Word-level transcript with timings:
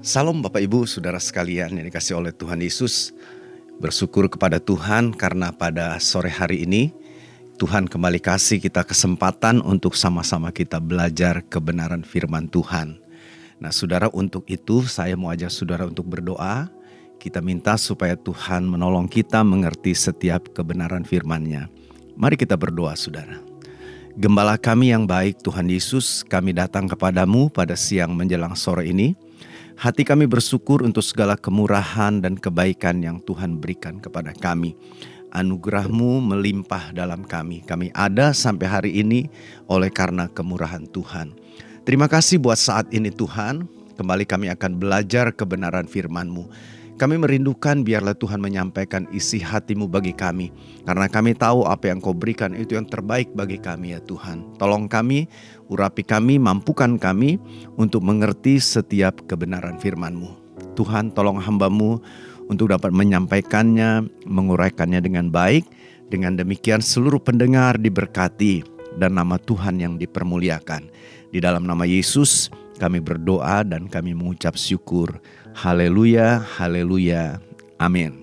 Salam 0.00 0.40
Bapak 0.40 0.64
Ibu, 0.64 0.88
Saudara 0.88 1.20
sekalian 1.20 1.76
yang 1.76 1.84
dikasih 1.84 2.16
oleh 2.16 2.32
Tuhan 2.32 2.56
Yesus. 2.64 3.12
Bersyukur 3.84 4.32
kepada 4.32 4.56
Tuhan 4.56 5.12
karena 5.12 5.52
pada 5.52 6.00
sore 6.00 6.32
hari 6.32 6.64
ini 6.64 6.88
Tuhan 7.60 7.84
kembali 7.84 8.16
kasih 8.16 8.64
kita 8.64 8.80
kesempatan 8.80 9.60
untuk 9.60 9.92
sama-sama 9.92 10.56
kita 10.56 10.80
belajar 10.80 11.44
kebenaran 11.44 12.00
firman 12.00 12.48
Tuhan. 12.48 12.96
Nah 13.60 13.68
saudara 13.68 14.08
untuk 14.16 14.48
itu 14.48 14.88
saya 14.88 15.20
mau 15.20 15.28
ajak 15.36 15.52
saudara 15.52 15.84
untuk 15.84 16.08
berdoa. 16.08 16.72
Kita 17.20 17.44
minta 17.44 17.76
supaya 17.76 18.16
Tuhan 18.16 18.64
menolong 18.72 19.04
kita 19.04 19.44
mengerti 19.44 19.92
setiap 19.92 20.48
kebenaran 20.56 21.04
firman-Nya. 21.04 21.68
Mari 22.16 22.40
kita 22.40 22.56
berdoa 22.56 22.96
saudara. 22.96 23.36
Gembala 24.16 24.56
kami 24.56 24.96
yang 24.96 25.04
baik 25.04 25.44
Tuhan 25.44 25.68
Yesus, 25.68 26.24
kami 26.24 26.56
datang 26.56 26.88
kepadamu 26.88 27.52
pada 27.52 27.76
siang 27.76 28.16
menjelang 28.16 28.56
sore 28.56 28.88
ini. 28.88 29.28
Hati 29.80 30.04
kami 30.04 30.28
bersyukur 30.28 30.84
untuk 30.84 31.00
segala 31.00 31.40
kemurahan 31.40 32.20
dan 32.20 32.36
kebaikan 32.36 33.00
yang 33.00 33.16
Tuhan 33.24 33.56
berikan 33.56 33.96
kepada 33.96 34.36
kami. 34.36 34.76
Anugerahmu 35.32 36.20
melimpah 36.20 36.92
dalam 36.92 37.24
kami. 37.24 37.64
Kami 37.64 37.88
ada 37.96 38.36
sampai 38.36 38.68
hari 38.68 38.92
ini 39.00 39.32
oleh 39.72 39.88
karena 39.88 40.28
kemurahan 40.28 40.84
Tuhan. 40.84 41.32
Terima 41.88 42.12
kasih 42.12 42.36
buat 42.36 42.60
saat 42.60 42.92
ini 42.92 43.08
Tuhan. 43.08 43.64
Kembali 43.96 44.28
kami 44.28 44.52
akan 44.52 44.76
belajar 44.76 45.32
kebenaran 45.32 45.88
firman-Mu. 45.88 46.44
Kami 47.00 47.16
merindukan 47.16 47.80
biarlah 47.80 48.12
Tuhan 48.12 48.44
menyampaikan 48.44 49.08
isi 49.08 49.40
hatimu 49.40 49.88
bagi 49.88 50.12
kami. 50.12 50.52
Karena 50.84 51.08
kami 51.08 51.32
tahu 51.32 51.64
apa 51.64 51.88
yang 51.88 51.96
kau 51.96 52.12
berikan 52.12 52.52
itu 52.52 52.76
yang 52.76 52.84
terbaik 52.84 53.32
bagi 53.32 53.56
kami 53.56 53.96
ya 53.96 54.04
Tuhan. 54.04 54.44
Tolong 54.60 54.84
kami, 54.84 55.24
urapi 55.72 56.04
kami, 56.04 56.36
mampukan 56.36 57.00
kami 57.00 57.40
untuk 57.80 58.04
mengerti 58.04 58.60
setiap 58.60 59.16
kebenaran 59.24 59.80
firman-Mu. 59.80 60.28
Tuhan 60.76 61.16
tolong 61.16 61.40
hambamu 61.40 62.04
untuk 62.52 62.68
dapat 62.68 62.92
menyampaikannya, 62.92 64.04
menguraikannya 64.28 65.00
dengan 65.00 65.32
baik. 65.32 65.64
Dengan 66.12 66.36
demikian 66.36 66.84
seluruh 66.84 67.22
pendengar 67.24 67.80
diberkati 67.80 68.60
dan 69.00 69.16
nama 69.16 69.40
Tuhan 69.40 69.80
yang 69.80 69.96
dipermuliakan. 69.96 70.92
Di 71.32 71.40
dalam 71.40 71.64
nama 71.64 71.88
Yesus 71.88 72.52
kami 72.76 73.00
berdoa 73.00 73.64
dan 73.64 73.88
kami 73.88 74.12
mengucap 74.12 74.56
syukur. 74.56 75.16
Haleluya, 75.50 76.38
haleluya, 76.38 77.42
amin. 77.74 78.22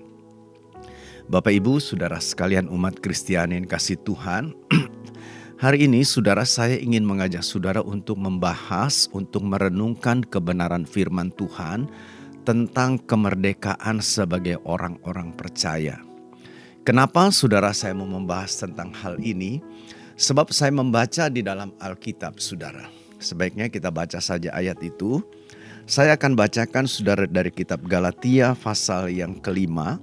Bapak 1.28 1.52
Ibu, 1.52 1.76
saudara 1.76 2.16
sekalian 2.24 2.72
umat 2.72 3.04
Kristiani 3.04 3.60
yang 3.60 3.68
kasih 3.68 4.00
Tuhan, 4.00 4.56
hari 5.62 5.84
ini 5.84 6.08
saudara 6.08 6.48
saya 6.48 6.80
ingin 6.80 7.04
mengajak 7.04 7.44
saudara 7.44 7.84
untuk 7.84 8.16
membahas, 8.16 9.12
untuk 9.12 9.44
merenungkan 9.44 10.24
kebenaran 10.24 10.88
firman 10.88 11.28
Tuhan 11.36 11.92
tentang 12.48 12.96
kemerdekaan 13.04 14.00
sebagai 14.00 14.56
orang-orang 14.64 15.36
percaya. 15.36 16.00
Kenapa 16.80 17.28
saudara 17.28 17.76
saya 17.76 17.92
mau 17.92 18.08
membahas 18.08 18.56
tentang 18.56 18.88
hal 19.04 19.20
ini? 19.20 19.60
Sebab 20.16 20.48
saya 20.48 20.72
membaca 20.72 21.28
di 21.28 21.44
dalam 21.44 21.76
Alkitab, 21.76 22.40
saudara. 22.40 22.88
Sebaiknya 23.20 23.68
kita 23.68 23.92
baca 23.92 24.16
saja 24.16 24.48
ayat 24.56 24.80
itu 24.80 25.20
saya 25.88 26.20
akan 26.20 26.36
bacakan 26.36 26.84
saudara 26.84 27.24
dari 27.24 27.48
kitab 27.48 27.80
Galatia 27.88 28.52
pasal 28.52 29.08
yang 29.08 29.40
kelima. 29.40 29.96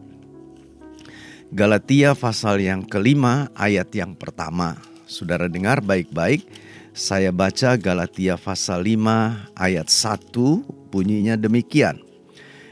Galatia 1.53 2.17
pasal 2.17 2.57
yang 2.57 2.81
kelima 2.81 3.53
ayat 3.53 3.93
yang 3.93 4.17
pertama. 4.17 4.81
Saudara 5.05 5.45
dengar 5.45 5.85
baik-baik. 5.85 6.41
Saya 6.97 7.29
baca 7.29 7.77
Galatia 7.77 8.33
pasal 8.33 8.81
5 8.81 9.53
ayat 9.53 9.85
1 9.85 10.89
bunyinya 10.89 11.37
demikian. 11.37 12.01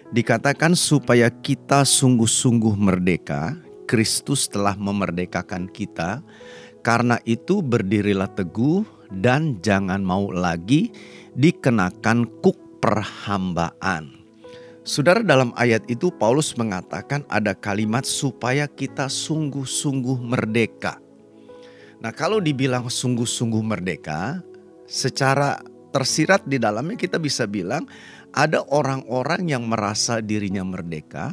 Dikatakan 0.09 0.73
supaya 0.73 1.29
kita 1.29 1.85
sungguh-sungguh 1.85 2.73
merdeka, 2.73 3.53
Kristus 3.85 4.50
telah 4.50 4.73
memerdekakan 4.73 5.69
kita. 5.69 6.25
Karena 6.81 7.22
itu 7.29 7.62
berdirilah 7.62 8.34
teguh 8.34 8.81
dan 9.13 9.62
jangan 9.62 10.02
mau 10.02 10.34
lagi 10.34 10.90
dikenakan 11.38 12.25
kuk 12.41 12.72
perhambaan. 12.84 14.12
Saudara 14.84 15.24
dalam 15.24 15.56
ayat 15.56 15.88
itu 15.88 16.12
Paulus 16.12 16.52
mengatakan 16.60 17.24
ada 17.32 17.56
kalimat 17.56 18.04
supaya 18.04 18.68
kita 18.68 19.08
sungguh-sungguh 19.08 20.20
merdeka. 20.20 21.00
Nah 22.04 22.12
kalau 22.12 22.44
dibilang 22.44 22.92
sungguh-sungguh 22.92 23.64
merdeka, 23.64 24.44
secara 24.84 25.64
tersirat 25.96 26.44
di 26.44 26.60
dalamnya 26.60 27.00
kita 27.00 27.16
bisa 27.16 27.48
bilang 27.48 27.88
ada 28.36 28.60
orang-orang 28.68 29.48
yang 29.48 29.64
merasa 29.64 30.20
dirinya 30.20 30.68
merdeka, 30.68 31.32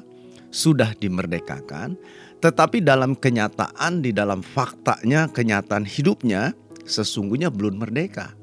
sudah 0.55 0.95
dimerdekakan, 0.95 1.99
tetapi 2.39 2.79
dalam 2.79 3.19
kenyataan, 3.19 4.07
di 4.07 4.15
dalam 4.15 4.47
faktanya, 4.47 5.27
kenyataan 5.27 5.83
hidupnya, 5.83 6.55
sesungguhnya 6.87 7.51
belum 7.51 7.83
merdeka 7.83 8.39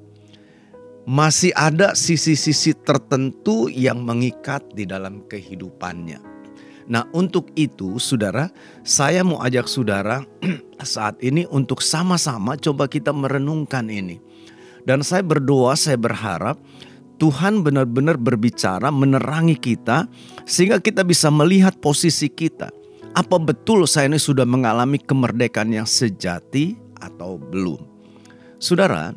masih 1.08 1.56
ada 1.56 1.96
sisi-sisi 1.96 2.76
tertentu 2.84 3.72
yang 3.72 4.04
mengikat 4.04 4.60
di 4.76 4.84
dalam 4.84 5.24
kehidupannya. 5.24 6.20
Nah, 6.92 7.08
untuk 7.16 7.52
itu, 7.56 7.96
saudara, 7.96 8.52
saya 8.84 9.24
mau 9.24 9.40
ajak 9.40 9.72
saudara 9.72 10.28
saat 10.84 11.16
ini 11.24 11.48
untuk 11.48 11.80
sama-sama 11.80 12.60
coba 12.60 12.92
kita 12.92 13.16
merenungkan 13.16 13.88
ini. 13.88 14.20
Dan 14.84 15.00
saya 15.04 15.24
berdoa, 15.24 15.80
saya 15.80 15.96
berharap 15.96 16.60
Tuhan 17.20 17.64
benar-benar 17.64 18.20
berbicara, 18.20 18.92
menerangi 18.92 19.56
kita, 19.56 20.12
sehingga 20.44 20.84
kita 20.84 21.08
bisa 21.08 21.32
melihat 21.32 21.76
posisi 21.80 22.28
kita. 22.28 22.72
Apa 23.16 23.40
betul 23.40 23.88
saya 23.88 24.12
ini 24.12 24.20
sudah 24.20 24.48
mengalami 24.48 25.00
kemerdekaan 25.00 25.72
yang 25.72 25.88
sejati 25.88 26.76
atau 27.00 27.36
belum? 27.40 27.80
Saudara, 28.64 29.12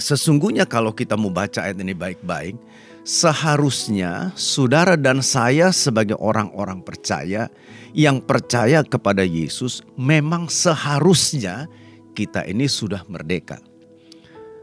Sesungguhnya 0.00 0.64
kalau 0.64 0.96
kita 0.96 1.14
mau 1.14 1.28
baca 1.28 1.68
ayat 1.68 1.76
ini 1.78 1.92
baik-baik, 1.92 2.56
seharusnya 3.04 4.32
saudara 4.32 4.96
dan 4.96 5.20
saya 5.20 5.70
sebagai 5.76 6.16
orang-orang 6.16 6.80
percaya 6.80 7.52
yang 7.92 8.24
percaya 8.24 8.80
kepada 8.80 9.20
Yesus 9.20 9.84
memang 10.00 10.48
seharusnya 10.48 11.68
kita 12.16 12.48
ini 12.48 12.64
sudah 12.64 13.04
merdeka. 13.12 13.60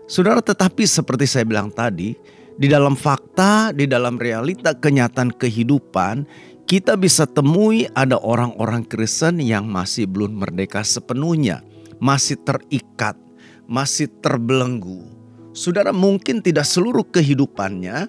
Saudara 0.08 0.40
tetapi 0.40 0.88
seperti 0.88 1.28
saya 1.28 1.44
bilang 1.44 1.68
tadi, 1.68 2.16
di 2.58 2.68
dalam 2.72 2.96
fakta, 2.96 3.76
di 3.76 3.86
dalam 3.86 4.16
realita 4.16 4.72
kenyataan 4.72 5.36
kehidupan, 5.36 6.24
kita 6.64 6.96
bisa 6.96 7.28
temui 7.28 7.88
ada 7.92 8.16
orang-orang 8.20 8.88
Kristen 8.88 9.44
yang 9.44 9.68
masih 9.68 10.08
belum 10.08 10.40
merdeka 10.40 10.84
sepenuhnya, 10.84 11.64
masih 12.00 12.40
terikat, 12.40 13.20
masih 13.68 14.08
terbelenggu, 14.24 15.17
Saudara 15.58 15.90
mungkin 15.90 16.46
tidak 16.46 16.70
seluruh 16.70 17.02
kehidupannya, 17.10 18.06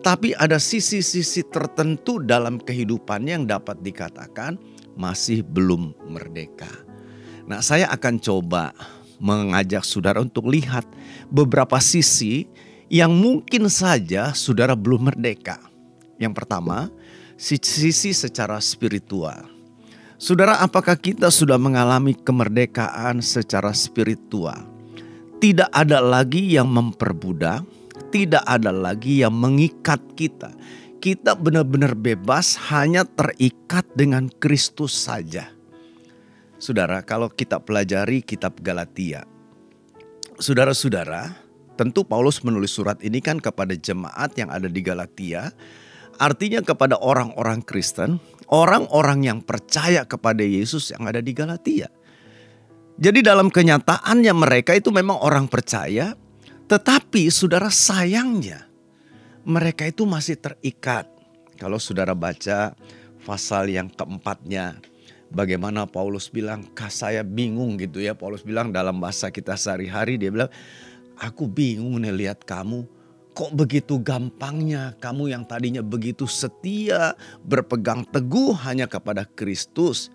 tapi 0.00 0.32
ada 0.32 0.56
sisi-sisi 0.56 1.44
tertentu 1.44 2.24
dalam 2.24 2.56
kehidupannya 2.56 3.36
yang 3.36 3.44
dapat 3.44 3.84
dikatakan 3.84 4.56
masih 4.96 5.44
belum 5.44 5.92
merdeka. 6.08 6.72
Nah, 7.44 7.60
saya 7.60 7.92
akan 7.92 8.16
coba 8.16 8.72
mengajak 9.20 9.84
saudara 9.84 10.24
untuk 10.24 10.48
lihat 10.48 10.88
beberapa 11.28 11.76
sisi 11.84 12.48
yang 12.88 13.12
mungkin 13.12 13.68
saja 13.68 14.32
saudara 14.32 14.72
belum 14.72 15.12
merdeka. 15.12 15.60
Yang 16.16 16.32
pertama, 16.32 16.88
sisi 17.36 18.16
secara 18.16 18.56
spiritual. 18.64 19.52
Saudara, 20.16 20.64
apakah 20.64 20.96
kita 20.96 21.28
sudah 21.28 21.60
mengalami 21.60 22.16
kemerdekaan 22.16 23.20
secara 23.20 23.76
spiritual? 23.76 24.75
Tidak 25.36 25.68
ada 25.68 26.00
lagi 26.00 26.56
yang 26.56 26.72
memperbudak, 26.72 27.60
tidak 28.08 28.40
ada 28.48 28.72
lagi 28.72 29.20
yang 29.20 29.36
mengikat 29.36 30.00
kita. 30.16 30.48
Kita 30.96 31.36
benar-benar 31.36 31.92
bebas 31.92 32.56
hanya 32.72 33.04
terikat 33.04 33.84
dengan 33.92 34.32
Kristus 34.40 34.96
saja. 34.96 35.52
Saudara, 36.56 37.04
kalau 37.04 37.28
kita 37.28 37.60
pelajari 37.60 38.24
kitab 38.24 38.64
Galatia, 38.64 39.28
saudara-saudara, 40.40 41.36
tentu 41.76 42.00
Paulus 42.08 42.40
menulis 42.40 42.72
surat 42.72 42.96
ini 43.04 43.20
kan 43.20 43.36
kepada 43.36 43.76
jemaat 43.76 44.32
yang 44.40 44.48
ada 44.48 44.72
di 44.72 44.80
Galatia, 44.80 45.52
artinya 46.16 46.64
kepada 46.64 46.96
orang-orang 46.96 47.60
Kristen, 47.60 48.16
orang-orang 48.48 49.28
yang 49.28 49.38
percaya 49.44 50.08
kepada 50.08 50.40
Yesus 50.40 50.96
yang 50.96 51.04
ada 51.04 51.20
di 51.20 51.36
Galatia. 51.36 51.92
Jadi 52.96 53.20
dalam 53.20 53.52
kenyataannya 53.52 54.32
mereka 54.32 54.72
itu 54.72 54.88
memang 54.88 55.20
orang 55.20 55.44
percaya, 55.52 56.16
tetapi 56.64 57.28
saudara 57.28 57.68
sayangnya 57.68 58.64
mereka 59.44 59.84
itu 59.84 60.08
masih 60.08 60.40
terikat. 60.40 61.04
Kalau 61.60 61.76
saudara 61.76 62.16
baca 62.16 62.72
pasal 63.28 63.68
yang 63.68 63.92
keempatnya, 63.92 64.80
bagaimana 65.28 65.84
Paulus 65.84 66.32
bilang, 66.32 66.64
kah 66.72 66.88
saya 66.88 67.20
bingung 67.20 67.76
gitu 67.76 68.00
ya. 68.00 68.16
Paulus 68.16 68.40
bilang 68.40 68.72
dalam 68.72 68.96
bahasa 68.96 69.28
kita 69.28 69.60
sehari-hari, 69.60 70.16
dia 70.16 70.32
bilang, 70.32 70.48
aku 71.20 71.44
bingung 71.44 72.00
nih 72.00 72.12
lihat 72.12 72.48
kamu. 72.48 72.88
kok 73.36 73.52
begitu 73.52 74.00
gampangnya 74.00 74.96
kamu 74.96 75.28
yang 75.36 75.44
tadinya 75.44 75.84
begitu 75.84 76.24
setia 76.24 77.12
berpegang 77.44 78.00
teguh 78.08 78.56
hanya 78.64 78.88
kepada 78.88 79.28
Kristus. 79.28 80.08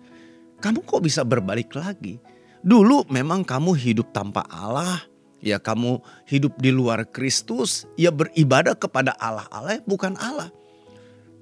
Kamu 0.58 0.82
kok 0.82 1.06
bisa 1.06 1.22
berbalik 1.22 1.70
lagi? 1.78 2.18
Dulu 2.62 3.10
memang 3.10 3.42
kamu 3.42 3.74
hidup 3.74 4.14
tanpa 4.14 4.46
Allah, 4.46 5.02
ya 5.42 5.58
kamu 5.58 5.98
hidup 6.30 6.54
di 6.62 6.70
luar 6.70 7.02
Kristus, 7.10 7.90
ya 7.98 8.14
beribadah 8.14 8.78
kepada 8.78 9.18
Allah-Allah 9.18 9.82
bukan 9.82 10.14
Allah. 10.14 10.54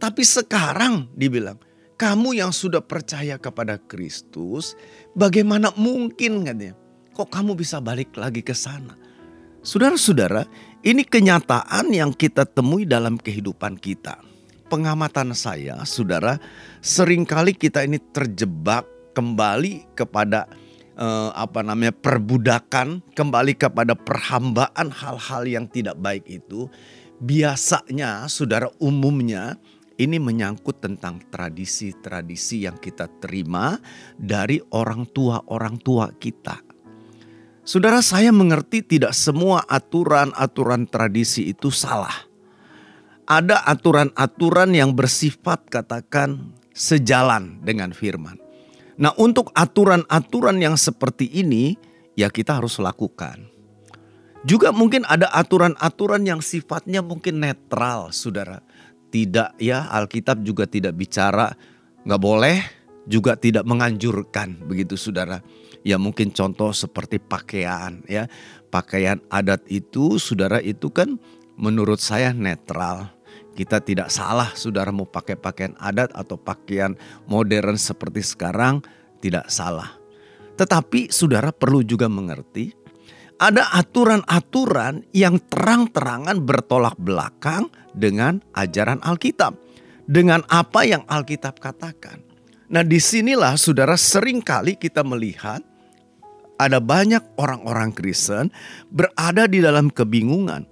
Tapi 0.00 0.24
sekarang 0.24 1.12
dibilang, 1.12 1.60
kamu 2.00 2.40
yang 2.40 2.48
sudah 2.56 2.80
percaya 2.80 3.36
kepada 3.36 3.76
Kristus, 3.76 4.72
bagaimana 5.12 5.68
mungkin 5.76 6.48
katanya? 6.48 6.72
Kok 7.12 7.28
kamu 7.28 7.52
bisa 7.52 7.84
balik 7.84 8.16
lagi 8.16 8.40
ke 8.40 8.56
sana? 8.56 8.96
Saudara-saudara, 9.60 10.48
ini 10.80 11.04
kenyataan 11.04 11.92
yang 11.92 12.16
kita 12.16 12.48
temui 12.48 12.88
dalam 12.88 13.20
kehidupan 13.20 13.76
kita. 13.76 14.16
Pengamatan 14.72 15.36
saya, 15.36 15.84
saudara, 15.84 16.40
sering 16.80 17.28
kali 17.28 17.52
kita 17.52 17.84
ini 17.84 18.00
terjebak 18.00 18.88
kembali 19.12 19.84
kepada 19.92 20.48
eh, 21.00 21.30
apa 21.32 21.64
namanya 21.64 21.96
perbudakan, 21.96 23.00
kembali 23.16 23.56
kepada 23.56 23.96
perhambaan 23.96 24.92
hal-hal 24.92 25.42
yang 25.48 25.64
tidak 25.66 25.96
baik 25.96 26.28
itu. 26.28 26.68
Biasanya, 27.20 28.28
saudara, 28.28 28.68
umumnya 28.76 29.56
ini 29.96 30.20
menyangkut 30.20 30.80
tentang 30.80 31.20
tradisi-tradisi 31.32 32.68
yang 32.68 32.76
kita 32.76 33.08
terima 33.20 33.80
dari 34.16 34.60
orang 34.72 35.04
tua-orang 35.08 35.76
tua 35.80 36.08
kita 36.16 36.70
Saudara 37.70 38.02
saya 38.02 38.34
mengerti 38.34 38.82
tidak 38.82 39.14
semua 39.14 39.62
aturan-aturan 39.68 40.90
tradisi 40.90 41.54
itu 41.54 41.70
salah. 41.70 42.26
Ada 43.30 43.62
aturan-aturan 43.62 44.74
yang 44.74 44.90
bersifat 44.90 45.70
katakan 45.70 46.50
sejalan 46.74 47.62
dengan 47.62 47.94
firman. 47.94 48.42
Nah 49.00 49.16
untuk 49.16 49.48
aturan-aturan 49.56 50.60
yang 50.60 50.76
seperti 50.76 51.26
ini 51.32 51.74
ya 52.12 52.28
kita 52.28 52.60
harus 52.60 52.76
lakukan. 52.76 53.48
Juga 54.44 54.72
mungkin 54.72 55.04
ada 55.04 55.28
aturan-aturan 55.32 56.24
yang 56.24 56.40
sifatnya 56.40 57.00
mungkin 57.00 57.40
netral 57.40 58.12
saudara. 58.12 58.60
Tidak 59.10 59.58
ya 59.58 59.88
Alkitab 59.90 60.44
juga 60.44 60.68
tidak 60.68 60.94
bicara 60.94 61.50
nggak 62.04 62.22
boleh 62.22 62.60
juga 63.08 63.34
tidak 63.34 63.66
menganjurkan 63.66 64.64
begitu 64.68 64.94
saudara 64.94 65.42
Ya 65.80 65.96
mungkin 65.96 66.28
contoh 66.32 66.76
seperti 66.76 67.16
pakaian 67.16 68.04
ya. 68.04 68.28
Pakaian 68.68 69.18
adat 69.32 69.64
itu 69.66 70.20
saudara 70.20 70.60
itu 70.60 70.92
kan 70.92 71.16
menurut 71.56 71.98
saya 71.98 72.36
netral. 72.36 73.08
Kita 73.50 73.82
tidak 73.82 74.08
salah 74.08 74.54
saudara 74.54 74.94
mau 74.94 75.04
pakai 75.04 75.36
pakaian 75.36 75.74
adat 75.76 76.14
atau 76.14 76.38
pakaian 76.38 76.94
modern 77.26 77.76
seperti 77.76 78.22
sekarang 78.22 78.80
tidak 79.20 79.50
salah. 79.50 80.00
Tetapi 80.56 81.10
saudara 81.10 81.50
perlu 81.50 81.84
juga 81.84 82.06
mengerti 82.08 82.72
ada 83.40 83.72
aturan-aturan 83.72 85.08
yang 85.16 85.40
terang-terangan 85.48 86.44
bertolak 86.44 86.96
belakang 87.00 87.72
dengan 87.96 88.44
ajaran 88.52 89.00
Alkitab. 89.00 89.56
Dengan 90.10 90.44
apa 90.50 90.84
yang 90.84 91.06
Alkitab 91.08 91.62
katakan. 91.62 92.20
Nah 92.70 92.86
di 92.86 92.98
sinilah 93.02 93.58
saudara 93.58 93.96
sering 93.98 94.42
kali 94.44 94.76
kita 94.78 95.02
melihat 95.02 95.62
ada 96.60 96.76
banyak 96.76 97.24
orang-orang 97.40 97.90
Kristen 97.96 98.52
berada 98.92 99.48
di 99.48 99.58
dalam 99.64 99.88
kebingungan. 99.88 100.69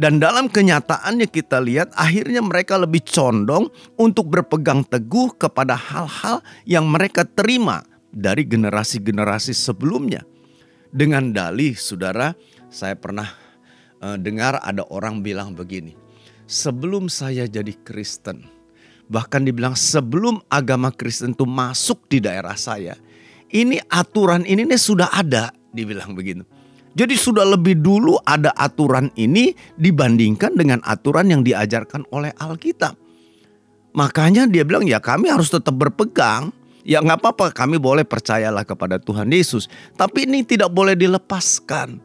Dan 0.00 0.16
dalam 0.16 0.48
kenyataannya 0.48 1.28
kita 1.28 1.60
lihat 1.60 1.92
akhirnya 1.92 2.40
mereka 2.40 2.80
lebih 2.80 3.04
condong 3.04 3.68
untuk 4.00 4.32
berpegang 4.32 4.80
teguh 4.80 5.36
kepada 5.36 5.76
hal-hal 5.76 6.40
yang 6.64 6.88
mereka 6.88 7.28
terima 7.28 7.84
dari 8.08 8.48
generasi-generasi 8.48 9.52
sebelumnya. 9.52 10.24
Dengan 10.88 11.36
dalih 11.36 11.76
saudara, 11.76 12.32
saya 12.72 12.96
pernah 12.96 13.28
uh, 14.00 14.16
dengar 14.16 14.56
ada 14.64 14.88
orang 14.88 15.20
bilang 15.20 15.52
begini. 15.52 15.92
Sebelum 16.48 17.12
saya 17.12 17.44
jadi 17.44 17.76
Kristen, 17.84 18.48
bahkan 19.04 19.44
dibilang 19.44 19.76
sebelum 19.76 20.40
agama 20.48 20.96
Kristen 20.96 21.36
itu 21.36 21.44
masuk 21.44 22.08
di 22.08 22.24
daerah 22.24 22.56
saya, 22.56 22.96
ini 23.52 23.76
aturan 23.92 24.48
ini 24.48 24.64
nih 24.64 24.80
sudah 24.80 25.12
ada, 25.12 25.52
dibilang 25.76 26.16
begitu. 26.16 26.48
Jadi 26.90 27.14
sudah 27.14 27.46
lebih 27.46 27.78
dulu 27.78 28.18
ada 28.26 28.50
aturan 28.58 29.14
ini 29.14 29.54
dibandingkan 29.78 30.58
dengan 30.58 30.82
aturan 30.82 31.30
yang 31.30 31.42
diajarkan 31.46 32.02
oleh 32.10 32.34
Alkitab. 32.34 32.98
Makanya 33.94 34.46
dia 34.46 34.66
bilang 34.66 34.86
ya 34.86 34.98
kami 34.98 35.30
harus 35.30 35.50
tetap 35.50 35.74
berpegang. 35.74 36.50
Ya 36.82 36.98
nggak 36.98 37.22
apa-apa 37.22 37.52
kami 37.52 37.76
boleh 37.76 38.02
percayalah 38.02 38.66
kepada 38.66 38.98
Tuhan 38.98 39.30
Yesus. 39.30 39.70
Tapi 39.94 40.26
ini 40.26 40.42
tidak 40.42 40.72
boleh 40.74 40.98
dilepaskan. 40.98 42.00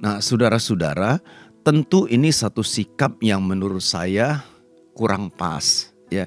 Nah 0.00 0.22
saudara-saudara 0.22 1.20
tentu 1.60 2.08
ini 2.08 2.32
satu 2.32 2.64
sikap 2.64 3.20
yang 3.20 3.44
menurut 3.44 3.84
saya 3.84 4.40
kurang 4.96 5.28
pas. 5.28 5.92
ya 6.08 6.24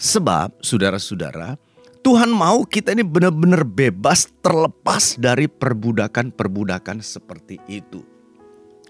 Sebab 0.00 0.62
saudara-saudara 0.62 1.60
Tuhan 2.00 2.32
mau 2.32 2.64
kita 2.64 2.96
ini 2.96 3.04
benar-benar 3.04 3.60
bebas 3.60 4.32
terlepas 4.40 5.20
dari 5.20 5.44
perbudakan-perbudakan 5.52 7.04
seperti 7.04 7.60
itu. 7.68 8.00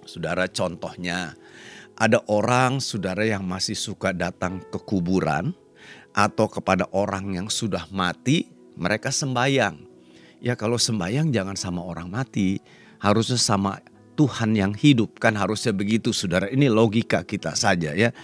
Saudara 0.07 0.47
contohnya 0.47 1.35
ada 1.99 2.23
orang 2.31 2.79
saudara 2.79 3.27
yang 3.27 3.43
masih 3.43 3.75
suka 3.75 4.15
datang 4.15 4.62
ke 4.62 4.79
kuburan 4.79 5.51
atau 6.15 6.47
kepada 6.47 6.87
orang 6.95 7.35
yang 7.35 7.51
sudah 7.51 7.91
mati 7.91 8.47
mereka 8.79 9.11
sembayang. 9.11 9.91
Ya 10.39 10.55
kalau 10.55 10.79
sembayang 10.79 11.35
jangan 11.35 11.59
sama 11.59 11.83
orang 11.83 12.09
mati, 12.15 12.62
harusnya 13.03 13.43
sama 13.43 13.83
Tuhan 14.15 14.55
yang 14.55 14.71
hidup 14.71 15.19
kan 15.19 15.35
harusnya 15.35 15.75
begitu 15.75 16.15
saudara. 16.15 16.47
Ini 16.47 16.71
logika 16.71 17.27
kita 17.27 17.59
saja 17.59 17.91
ya. 17.91 18.15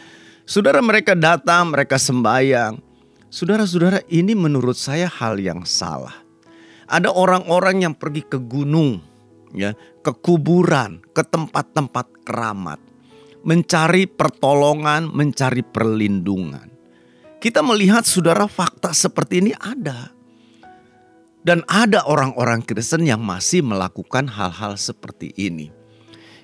Saudara 0.47 0.79
mereka 0.79 1.19
datang, 1.19 1.75
mereka 1.75 1.99
sembayang. 1.99 2.86
Saudara-saudara, 3.27 4.07
ini 4.07 4.39
menurut 4.39 4.79
saya 4.79 5.11
hal 5.11 5.43
yang 5.43 5.67
salah. 5.67 6.15
Ada 6.87 7.11
orang-orang 7.11 7.83
yang 7.83 7.95
pergi 7.99 8.23
ke 8.23 8.39
gunung, 8.39 9.03
ya, 9.51 9.75
ke 10.07 10.15
kuburan, 10.15 11.03
ke 11.11 11.27
tempat-tempat 11.27 12.23
keramat, 12.23 12.79
mencari 13.43 14.07
pertolongan, 14.07 15.11
mencari 15.11 15.67
perlindungan. 15.67 16.71
Kita 17.43 17.67
melihat 17.67 18.07
saudara 18.07 18.47
fakta 18.47 18.95
seperti 18.95 19.43
ini 19.43 19.53
ada. 19.59 20.15
Dan 21.47 21.63
ada 21.71 22.03
orang-orang 22.07 22.63
Kristen 22.63 23.07
yang 23.07 23.23
masih 23.23 23.63
melakukan 23.63 24.27
hal-hal 24.27 24.75
seperti 24.75 25.31
ini. 25.39 25.71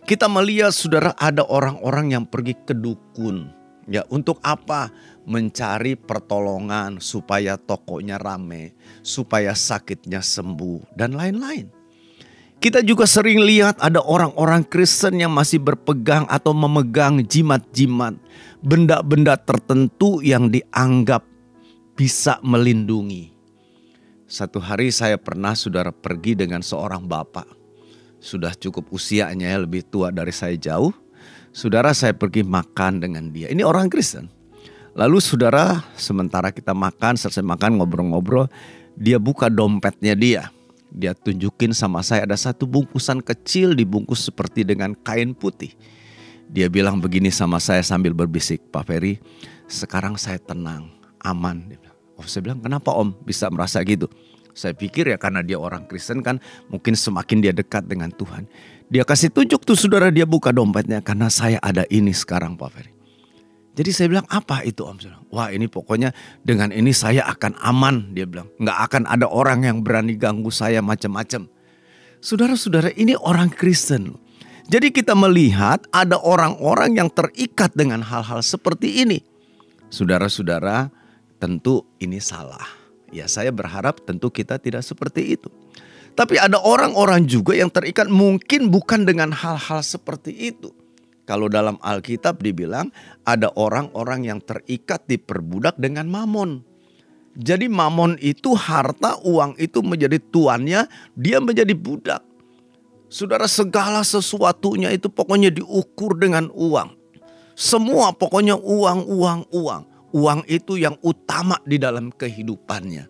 Kita 0.06 0.30
melihat 0.30 0.70
saudara 0.74 1.14
ada 1.18 1.42
orang-orang 1.46 2.14
yang 2.14 2.24
pergi 2.26 2.54
ke 2.54 2.74
dukun. 2.74 3.61
Ya, 3.90 4.06
untuk 4.10 4.38
apa? 4.46 4.90
mencari 5.22 5.94
pertolongan 5.94 6.98
supaya 6.98 7.54
tokonya 7.54 8.18
rame, 8.18 8.74
supaya 9.06 9.54
sakitnya 9.54 10.18
sembuh, 10.18 10.98
dan 10.98 11.14
lain-lain. 11.14 11.70
Kita 12.62 12.78
juga 12.78 13.10
sering 13.10 13.42
lihat 13.42 13.82
ada 13.82 13.98
orang-orang 13.98 14.62
Kristen 14.62 15.18
yang 15.18 15.34
masih 15.34 15.58
berpegang 15.58 16.30
atau 16.30 16.54
memegang 16.54 17.18
jimat-jimat, 17.26 18.14
benda-benda 18.62 19.34
tertentu 19.34 20.22
yang 20.22 20.46
dianggap 20.46 21.26
bisa 21.98 22.38
melindungi. 22.46 23.34
Satu 24.30 24.62
hari 24.62 24.94
saya 24.94 25.18
pernah 25.18 25.58
saudara 25.58 25.90
pergi 25.90 26.38
dengan 26.38 26.62
seorang 26.62 27.02
bapak. 27.02 27.50
Sudah 28.22 28.54
cukup 28.54 28.94
usianya 28.94 29.50
ya, 29.50 29.58
lebih 29.58 29.82
tua 29.82 30.14
dari 30.14 30.30
saya 30.30 30.54
jauh. 30.54 30.94
Saudara 31.52 31.92
saya 31.92 32.16
pergi 32.16 32.46
makan 32.46 33.02
dengan 33.02 33.28
dia. 33.30 33.52
Ini 33.52 33.60
orang 33.64 33.92
Kristen 33.92 34.42
Lalu 34.92 35.24
saudara, 35.24 35.80
sementara 35.96 36.52
kita 36.52 36.76
makan, 36.76 37.16
selesai 37.16 37.40
makan 37.40 37.80
ngobrol-ngobrol, 37.80 38.52
dia 38.92 39.16
buka 39.16 39.48
dompetnya 39.48 40.12
dia. 40.12 40.42
Dia 40.92 41.16
tunjukin 41.16 41.72
sama 41.72 42.04
saya 42.04 42.28
ada 42.28 42.36
satu 42.36 42.68
bungkusan 42.68 43.24
kecil 43.24 43.72
dibungkus 43.72 44.28
seperti 44.28 44.68
dengan 44.68 44.92
kain 44.92 45.32
putih. 45.32 45.72
Dia 46.52 46.68
bilang 46.68 47.00
begini 47.00 47.32
sama 47.32 47.56
saya 47.56 47.80
sambil 47.80 48.12
berbisik, 48.12 48.60
Pak 48.68 48.84
Ferry, 48.84 49.16
sekarang 49.64 50.20
saya 50.20 50.36
tenang, 50.36 50.92
aman. 51.24 51.72
Oh 52.20 52.28
saya 52.28 52.44
bilang 52.44 52.60
kenapa 52.60 52.92
om 52.92 53.16
bisa 53.24 53.48
merasa 53.48 53.80
gitu? 53.88 54.12
Saya 54.52 54.76
pikir 54.76 55.08
ya 55.08 55.16
karena 55.16 55.40
dia 55.40 55.56
orang 55.56 55.88
Kristen 55.88 56.20
kan 56.20 56.36
mungkin 56.68 56.92
semakin 56.92 57.40
dia 57.40 57.56
dekat 57.56 57.88
dengan 57.88 58.12
Tuhan. 58.12 58.44
Dia 58.92 59.08
kasih 59.08 59.32
tunjuk 59.32 59.64
tuh 59.64 59.72
saudara 59.72 60.12
dia 60.12 60.28
buka 60.28 60.52
dompetnya 60.52 61.00
karena 61.00 61.32
saya 61.32 61.56
ada 61.64 61.88
ini 61.88 62.12
sekarang 62.12 62.60
Pak 62.60 62.68
Ferry. 62.76 62.92
Jadi 63.72 63.88
saya 63.88 64.12
bilang 64.12 64.28
apa 64.28 64.60
itu 64.68 64.84
om? 64.84 65.00
Wah 65.32 65.48
ini 65.48 65.64
pokoknya 65.64 66.12
dengan 66.44 66.68
ini 66.68 66.92
saya 66.92 67.24
akan 67.24 67.56
aman 67.56 68.12
dia 68.12 68.28
bilang. 68.28 68.52
Nggak 68.60 68.78
akan 68.84 69.02
ada 69.08 69.32
orang 69.32 69.64
yang 69.64 69.80
berani 69.80 70.12
ganggu 70.20 70.52
saya 70.52 70.84
macam-macam. 70.84 71.48
Saudara-saudara 72.20 72.92
ini 72.92 73.16
orang 73.16 73.48
Kristen. 73.48 74.12
Jadi 74.68 74.92
kita 74.92 75.16
melihat 75.16 75.88
ada 75.88 76.20
orang-orang 76.20 77.00
yang 77.00 77.08
terikat 77.08 77.72
dengan 77.72 78.04
hal-hal 78.04 78.44
seperti 78.44 79.08
ini. 79.08 79.24
Saudara-saudara, 79.88 80.92
tentu 81.40 81.88
ini 81.96 82.20
salah. 82.20 82.68
Ya, 83.08 83.24
saya 83.24 83.56
berharap 83.56 84.04
tentu 84.04 84.28
kita 84.28 84.60
tidak 84.60 84.84
seperti 84.84 85.40
itu. 85.40 85.48
Tapi 86.12 86.36
ada 86.36 86.60
orang-orang 86.60 87.24
juga 87.24 87.56
yang 87.56 87.72
terikat 87.72 88.08
mungkin 88.12 88.68
bukan 88.68 89.08
dengan 89.08 89.32
hal-hal 89.32 89.80
seperti 89.80 90.52
itu. 90.52 90.72
Kalau 91.24 91.48
dalam 91.48 91.78
Alkitab 91.80 92.42
dibilang 92.42 92.92
ada 93.24 93.48
orang-orang 93.54 94.28
yang 94.28 94.38
terikat 94.42 95.06
diperbudak 95.08 95.78
dengan 95.80 96.10
mamon. 96.10 96.66
Jadi 97.32 97.64
mamon 97.64 98.20
itu 98.20 98.52
harta, 98.52 99.16
uang 99.24 99.56
itu 99.56 99.80
menjadi 99.80 100.20
tuannya, 100.20 100.84
dia 101.16 101.40
menjadi 101.40 101.72
budak. 101.72 102.20
Saudara 103.08 103.48
segala 103.48 104.04
sesuatunya 104.04 104.92
itu 104.92 105.08
pokoknya 105.08 105.48
diukur 105.48 106.16
dengan 106.20 106.52
uang. 106.52 106.92
Semua 107.56 108.12
pokoknya 108.12 108.56
uang, 108.56 109.08
uang, 109.08 109.40
uang. 109.48 109.82
Uang 110.12 110.40
itu 110.44 110.76
yang 110.76 111.00
utama 111.00 111.56
di 111.64 111.80
dalam 111.80 112.12
kehidupannya. 112.12 113.08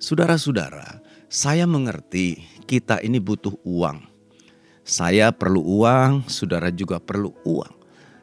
Saudara-saudara, 0.00 1.00
saya 1.32 1.64
mengerti 1.64 2.44
kita 2.68 3.00
ini 3.00 3.16
butuh 3.16 3.56
uang. 3.64 4.04
Saya 4.84 5.32
perlu 5.32 5.64
uang, 5.64 6.28
saudara 6.28 6.68
juga 6.68 7.00
perlu 7.00 7.32
uang. 7.48 7.72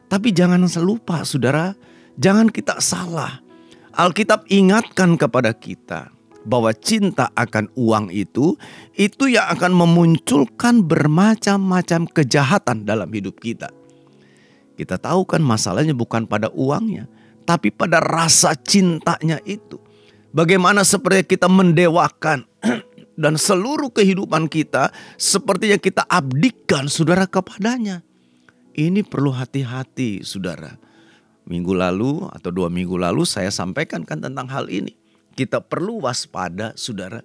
Tapi 0.06 0.30
jangan 0.30 0.62
lupa 0.78 1.26
saudara, 1.26 1.74
jangan 2.14 2.46
kita 2.46 2.78
salah. 2.78 3.42
Alkitab 3.90 4.46
ingatkan 4.46 5.18
kepada 5.18 5.50
kita 5.50 6.14
bahwa 6.46 6.70
cinta 6.70 7.34
akan 7.34 7.66
uang 7.74 8.14
itu 8.14 8.54
itu 8.94 9.26
yang 9.26 9.50
akan 9.50 9.74
memunculkan 9.74 10.86
bermacam-macam 10.86 12.06
kejahatan 12.14 12.86
dalam 12.86 13.10
hidup 13.10 13.42
kita. 13.42 13.74
Kita 14.78 15.02
tahu 15.02 15.26
kan 15.26 15.42
masalahnya 15.42 15.98
bukan 15.98 16.30
pada 16.30 16.46
uangnya, 16.54 17.10
tapi 17.42 17.74
pada 17.74 17.98
rasa 17.98 18.54
cintanya 18.54 19.42
itu. 19.42 19.82
Bagaimana 20.30 20.86
seperti 20.86 21.34
kita 21.34 21.50
mendewakan 21.50 22.46
dan 23.20 23.36
seluruh 23.36 23.92
kehidupan 23.92 24.48
kita 24.48 24.88
sepertinya 25.20 25.76
kita 25.76 26.08
abdikan 26.08 26.88
saudara 26.88 27.28
kepadanya. 27.28 28.00
Ini 28.72 29.04
perlu 29.04 29.28
hati-hati 29.36 30.24
saudara. 30.24 30.80
Minggu 31.44 31.76
lalu 31.76 32.24
atau 32.32 32.48
dua 32.48 32.72
minggu 32.72 32.96
lalu 32.96 33.28
saya 33.28 33.52
sampaikan 33.52 34.08
kan 34.08 34.24
tentang 34.24 34.48
hal 34.48 34.72
ini. 34.72 34.96
Kita 35.36 35.60
perlu 35.60 36.00
waspada, 36.08 36.72
saudara. 36.80 37.20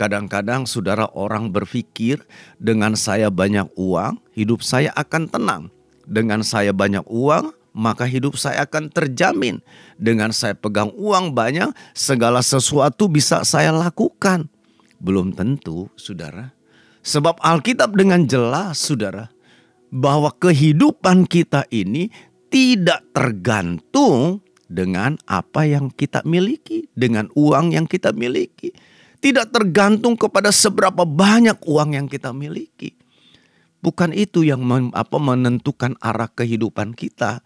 Kadang-kadang 0.00 0.64
saudara 0.64 1.06
orang 1.12 1.52
berpikir 1.52 2.24
dengan 2.56 2.96
saya 2.96 3.28
banyak 3.28 3.68
uang, 3.76 4.16
hidup 4.32 4.64
saya 4.64 4.90
akan 4.96 5.28
tenang. 5.28 5.62
Dengan 6.08 6.40
saya 6.40 6.72
banyak 6.74 7.04
uang, 7.06 7.52
maka 7.74 8.06
hidup 8.08 8.38
saya 8.38 8.64
akan 8.64 8.88
terjamin. 8.90 9.60
Dengan 9.98 10.34
saya 10.34 10.56
pegang 10.56 10.90
uang 10.94 11.34
banyak, 11.34 11.74
segala 11.92 12.40
sesuatu 12.40 13.10
bisa 13.10 13.42
saya 13.46 13.70
lakukan. 13.74 14.53
Belum 15.04 15.36
tentu, 15.36 15.92
saudara. 16.00 16.56
Sebab 17.04 17.36
Alkitab 17.44 17.92
dengan 17.92 18.24
jelas, 18.24 18.80
saudara, 18.80 19.28
bahwa 19.92 20.32
kehidupan 20.32 21.28
kita 21.28 21.68
ini 21.68 22.08
tidak 22.48 23.04
tergantung 23.12 24.40
dengan 24.64 25.20
apa 25.28 25.68
yang 25.68 25.92
kita 25.92 26.24
miliki, 26.24 26.88
dengan 26.96 27.28
uang 27.36 27.76
yang 27.76 27.84
kita 27.84 28.16
miliki. 28.16 28.72
Tidak 29.20 29.52
tergantung 29.52 30.16
kepada 30.16 30.48
seberapa 30.48 31.04
banyak 31.04 31.60
uang 31.68 32.00
yang 32.00 32.08
kita 32.08 32.32
miliki. 32.32 32.96
Bukan 33.84 34.16
itu 34.16 34.40
yang 34.40 34.64
menentukan 34.64 36.00
arah 36.00 36.32
kehidupan 36.32 36.96
kita. 36.96 37.44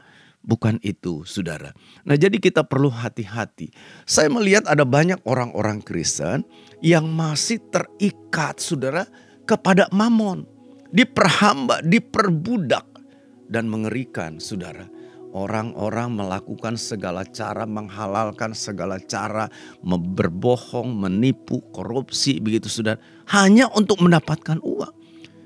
Bukan 0.48 0.80
itu, 0.80 1.28
saudara. 1.28 1.76
Nah, 2.08 2.16
jadi 2.16 2.40
kita 2.40 2.64
perlu 2.64 2.88
hati-hati. 2.88 3.68
Saya 4.08 4.32
melihat 4.32 4.64
ada 4.64 4.88
banyak 4.88 5.20
orang-orang 5.28 5.84
Kristen 5.84 6.40
yang 6.80 7.04
masih 7.12 7.60
terikat, 7.68 8.56
saudara, 8.56 9.04
kepada 9.44 9.92
mamon, 9.92 10.48
diperhamba, 10.88 11.84
diperbudak, 11.84 12.88
dan 13.52 13.68
mengerikan, 13.68 14.40
saudara 14.40 14.88
orang-orang 15.32 16.16
melakukan 16.16 16.74
segala 16.80 17.24
cara 17.28 17.68
menghalalkan 17.68 18.56
segala 18.56 18.96
cara 18.98 19.52
berbohong, 19.84 20.88
menipu, 20.96 21.60
korupsi 21.72 22.40
begitu 22.40 22.66
sudah 22.66 22.96
hanya 23.30 23.68
untuk 23.76 24.00
mendapatkan 24.00 24.60
uang. 24.64 24.94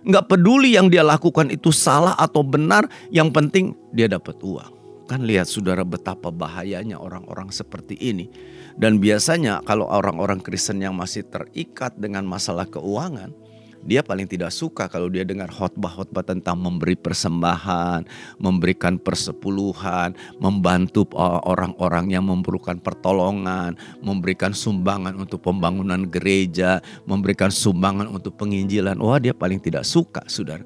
Nggak 0.03 0.27
peduli 0.35 0.75
yang 0.75 0.91
dia 0.91 1.07
lakukan 1.07 1.51
itu 1.51 1.71
salah 1.71 2.19
atau 2.19 2.43
benar, 2.43 2.91
yang 3.15 3.31
penting 3.31 3.75
dia 3.95 4.11
dapat 4.11 4.35
uang. 4.43 4.82
Kan 5.11 5.27
lihat 5.27 5.51
saudara 5.51 5.83
betapa 5.83 6.31
bahayanya 6.31 6.97
orang-orang 6.97 7.51
seperti 7.51 7.99
ini. 7.99 8.31
Dan 8.73 9.03
biasanya 9.03 9.61
kalau 9.67 9.85
orang-orang 9.85 10.41
Kristen 10.41 10.81
yang 10.81 10.97
masih 10.97 11.27
terikat 11.29 11.93
dengan 12.01 12.25
masalah 12.25 12.65
keuangan, 12.65 13.35
dia 13.83 14.01
paling 14.01 14.31
tidak 14.31 14.55
suka 14.55 14.87
kalau 14.87 15.11
dia 15.11 15.27
dengar 15.27 15.51
khotbah-khotbah 15.51 16.23
tentang 16.23 16.55
memberi 16.55 16.95
persembahan, 16.95 18.07
memberikan 18.39 18.95
persepuluhan, 18.95 20.15
membantu 20.39 21.11
orang-orang 21.19 22.15
yang 22.15 22.25
memerlukan 22.31 22.79
pertolongan, 22.79 23.75
memberikan 23.99 24.55
sumbangan 24.55 25.19
untuk 25.19 25.43
pembangunan 25.43 26.07
gereja, 26.07 26.79
memberikan 27.11 27.51
sumbangan 27.51 28.07
untuk 28.07 28.39
penginjilan. 28.39 28.95
Wah, 29.03 29.19
dia 29.19 29.35
paling 29.35 29.59
tidak 29.59 29.83
suka, 29.83 30.23
Saudara. 30.31 30.63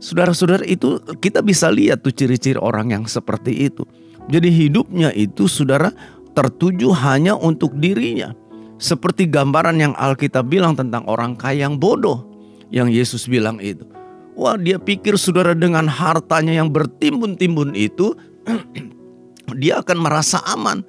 Saudara-saudara 0.00 0.64
itu 0.64 0.96
kita 1.20 1.44
bisa 1.44 1.68
lihat 1.68 2.00
tuh 2.00 2.10
ciri-ciri 2.10 2.56
orang 2.56 2.90
yang 2.90 3.04
seperti 3.04 3.68
itu. 3.68 3.84
Jadi 4.32 4.48
hidupnya 4.48 5.12
itu 5.12 5.44
Saudara 5.44 5.92
tertuju 6.32 6.90
hanya 6.96 7.36
untuk 7.36 7.76
dirinya 7.76 8.32
seperti 8.80 9.28
gambaran 9.28 9.76
yang 9.76 9.92
Alkitab 9.92 10.48
bilang 10.48 10.72
tentang 10.72 11.04
orang 11.04 11.36
kaya 11.36 11.68
yang 11.68 11.76
bodoh. 11.76 12.24
Yang 12.72 12.88
Yesus 12.96 13.22
bilang 13.28 13.60
itu. 13.60 13.84
Wah 14.32 14.56
dia 14.56 14.80
pikir 14.80 15.20
saudara 15.20 15.52
dengan 15.52 15.84
hartanya 15.84 16.56
yang 16.56 16.72
bertimbun-timbun 16.72 17.76
itu. 17.76 18.16
dia 19.60 19.84
akan 19.84 19.98
merasa 20.00 20.40
aman. 20.48 20.80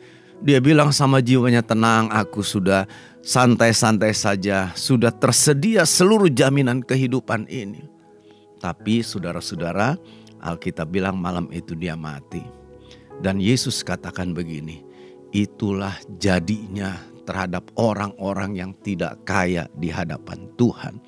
Dia 0.41 0.63
bilang 0.63 0.95
sama 0.95 1.19
jiwanya 1.19 1.61
tenang 1.61 2.07
aku 2.09 2.41
sudah 2.41 2.87
santai-santai 3.19 4.15
saja. 4.15 4.71
Sudah 4.73 5.11
tersedia 5.11 5.83
seluruh 5.83 6.31
jaminan 6.31 6.79
kehidupan 6.79 7.49
ini. 7.51 7.83
Tapi 8.61 9.01
saudara-saudara 9.01 9.97
Alkitab 10.41 10.93
bilang 10.93 11.17
malam 11.17 11.49
itu 11.49 11.73
dia 11.73 11.97
mati. 11.97 12.41
Dan 13.21 13.37
Yesus 13.41 13.81
katakan 13.81 14.33
begini. 14.33 14.81
Itulah 15.31 15.95
jadinya 16.17 16.97
terhadap 17.23 17.71
orang-orang 17.77 18.57
yang 18.57 18.71
tidak 18.81 19.21
kaya 19.23 19.69
di 19.77 19.87
hadapan 19.87 20.49
Tuhan. 20.57 20.99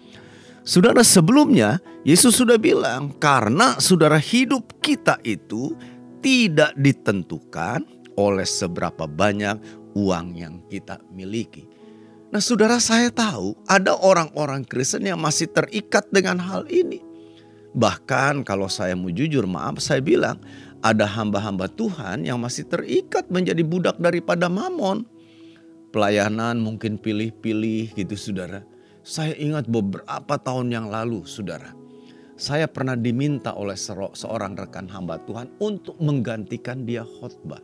Saudara 0.63 1.03
sebelumnya 1.03 1.83
Yesus 2.07 2.39
sudah 2.39 2.55
bilang 2.55 3.11
karena 3.19 3.75
saudara 3.83 4.15
hidup 4.15 4.79
kita 4.79 5.19
itu 5.27 5.75
tidak 6.23 6.71
ditentukan 6.79 7.83
oleh 8.15 8.47
seberapa 8.47 9.03
banyak 9.03 9.59
uang 9.91 10.39
yang 10.39 10.63
kita 10.71 11.03
miliki. 11.11 11.67
Nah 12.31 12.39
saudara 12.39 12.79
saya 12.79 13.11
tahu 13.11 13.59
ada 13.67 13.93
orang-orang 13.99 14.63
Kristen 14.63 15.03
yang 15.03 15.19
masih 15.19 15.51
terikat 15.51 16.07
dengan 16.15 16.39
hal 16.39 16.63
ini. 16.71 17.12
Bahkan 17.73 18.45
kalau 18.45 18.69
saya 18.69 18.93
mau 18.93 19.09
jujur 19.09 19.49
maaf 19.49 19.81
saya 19.81 19.97
bilang 19.97 20.37
ada 20.85 21.09
hamba-hamba 21.09 21.65
Tuhan 21.73 22.27
yang 22.27 22.37
masih 22.37 22.69
terikat 22.69 23.25
menjadi 23.33 23.65
budak 23.65 23.97
daripada 23.97 24.45
mamon 24.45 25.09
pelayanan 25.93 26.57
mungkin 26.61 26.97
pilih-pilih 27.01 27.93
gitu 27.93 28.17
saudara. 28.17 28.65
Saya 29.05 29.37
ingat 29.37 29.69
beberapa 29.69 30.37
tahun 30.41 30.73
yang 30.73 30.89
lalu 30.89 31.25
saudara. 31.29 31.73
Saya 32.33 32.65
pernah 32.65 32.97
diminta 32.97 33.53
oleh 33.53 33.77
seorang 33.77 34.57
rekan 34.57 34.89
hamba 34.89 35.21
Tuhan 35.21 35.53
untuk 35.61 35.97
menggantikan 36.01 36.81
dia 36.81 37.05
khotbah. 37.05 37.61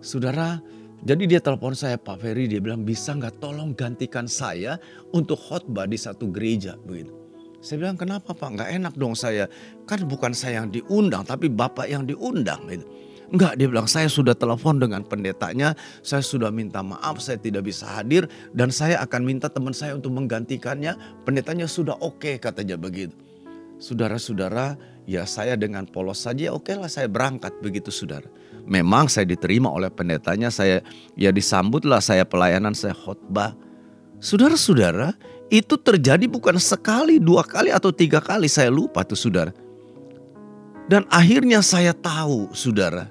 Saudara, 0.00 0.60
jadi 1.04 1.28
dia 1.28 1.40
telepon 1.40 1.76
saya 1.76 2.00
Pak 2.00 2.24
Ferry, 2.24 2.48
dia 2.48 2.64
bilang 2.64 2.84
bisa 2.84 3.12
nggak 3.12 3.44
tolong 3.44 3.76
gantikan 3.76 4.24
saya 4.24 4.80
untuk 5.12 5.36
khotbah 5.36 5.84
di 5.84 6.00
satu 6.00 6.32
gereja 6.32 6.80
begitu. 6.80 7.23
Saya 7.64 7.80
bilang 7.80 7.96
kenapa 7.96 8.36
Pak 8.36 8.60
nggak 8.60 8.70
enak 8.76 8.94
dong 9.00 9.16
saya 9.16 9.48
kan 9.88 10.04
bukan 10.04 10.36
saya 10.36 10.60
yang 10.60 10.68
diundang 10.68 11.24
tapi 11.24 11.48
Bapak 11.48 11.88
yang 11.88 12.04
diundang 12.04 12.68
gitu. 12.68 12.84
Enggak, 13.32 13.56
dia 13.56 13.66
bilang 13.66 13.88
saya 13.88 14.06
sudah 14.06 14.36
telepon 14.36 14.76
dengan 14.76 15.00
pendetanya, 15.00 15.72
saya 16.04 16.20
sudah 16.20 16.52
minta 16.52 16.84
maaf, 16.84 17.18
saya 17.24 17.40
tidak 17.40 17.66
bisa 17.66 17.88
hadir 17.88 18.28
dan 18.52 18.68
saya 18.68 19.00
akan 19.00 19.24
minta 19.24 19.48
teman 19.48 19.72
saya 19.72 19.96
untuk 19.96 20.12
menggantikannya. 20.12 20.94
Pendetanya 21.24 21.64
sudah 21.64 21.96
oke 22.04 22.20
okay, 22.20 22.36
katanya 22.36 22.76
begitu. 22.76 23.16
Saudara-saudara, 23.80 24.76
ya 25.08 25.24
saya 25.24 25.56
dengan 25.58 25.88
polos 25.88 26.20
saja 26.20 26.52
oke 26.52 26.68
okay 26.68 26.76
lah 26.78 26.86
saya 26.86 27.08
berangkat 27.08 27.58
begitu 27.64 27.88
saudara. 27.88 28.28
Memang 28.68 29.08
saya 29.08 29.24
diterima 29.24 29.72
oleh 29.72 29.88
pendetanya, 29.88 30.52
saya 30.52 30.84
ya 31.16 31.32
disambutlah 31.32 32.04
saya 32.04 32.28
pelayanan, 32.28 32.76
saya 32.76 32.92
khotbah. 32.92 33.56
Saudara-saudara, 34.22 35.16
itu 35.52 35.74
terjadi 35.76 36.24
bukan 36.24 36.56
sekali, 36.56 37.20
dua 37.20 37.44
kali 37.44 37.68
atau 37.68 37.92
tiga 37.92 38.20
kali 38.20 38.48
saya 38.48 38.72
lupa 38.72 39.04
tuh 39.04 39.18
saudara. 39.18 39.52
Dan 40.84 41.08
akhirnya 41.08 41.64
saya 41.64 41.96
tahu, 41.96 42.52
saudara, 42.52 43.08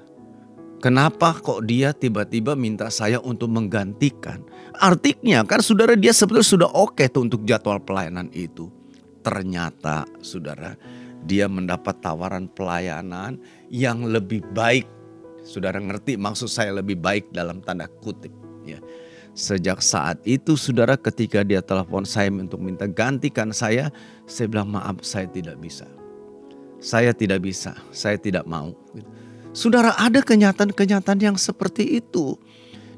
kenapa 0.78 1.34
kok 1.34 1.66
dia 1.66 1.90
tiba-tiba 1.90 2.54
minta 2.54 2.86
saya 2.90 3.18
untuk 3.18 3.50
menggantikan. 3.50 4.46
Artinya 4.78 5.42
kan 5.42 5.58
saudara 5.58 5.98
dia 5.98 6.14
sebetulnya 6.14 6.46
sudah 6.46 6.70
oke 6.70 7.02
tuh 7.10 7.26
untuk 7.26 7.42
jadwal 7.42 7.82
pelayanan 7.82 8.30
itu. 8.30 8.70
Ternyata 9.24 10.06
saudara 10.22 10.78
dia 11.24 11.48
mendapat 11.48 11.98
tawaran 12.04 12.46
pelayanan 12.52 13.40
yang 13.72 14.06
lebih 14.06 14.44
baik. 14.54 14.86
Saudara 15.42 15.80
ngerti 15.80 16.20
maksud 16.20 16.46
saya 16.46 16.76
lebih 16.76 17.00
baik 17.00 17.32
dalam 17.32 17.64
tanda 17.64 17.88
kutip. 17.88 18.32
Ya. 18.64 18.78
Sejak 19.34 19.82
saat 19.82 20.22
itu 20.22 20.54
saudara 20.54 20.94
ketika 20.94 21.42
dia 21.42 21.58
telepon 21.58 22.06
saya 22.06 22.30
untuk 22.30 22.62
minta 22.62 22.86
gantikan 22.86 23.50
saya, 23.50 23.90
saya 24.30 24.46
bilang 24.46 24.70
maaf 24.70 25.02
saya 25.02 25.26
tidak 25.26 25.58
bisa. 25.58 25.90
Saya 26.78 27.10
tidak 27.10 27.42
bisa, 27.42 27.74
saya 27.90 28.14
tidak 28.14 28.46
mau. 28.46 28.70
Saudara 29.50 29.90
ada 29.98 30.22
kenyataan-kenyataan 30.22 31.18
yang 31.18 31.34
seperti 31.34 31.98
itu. 31.98 32.38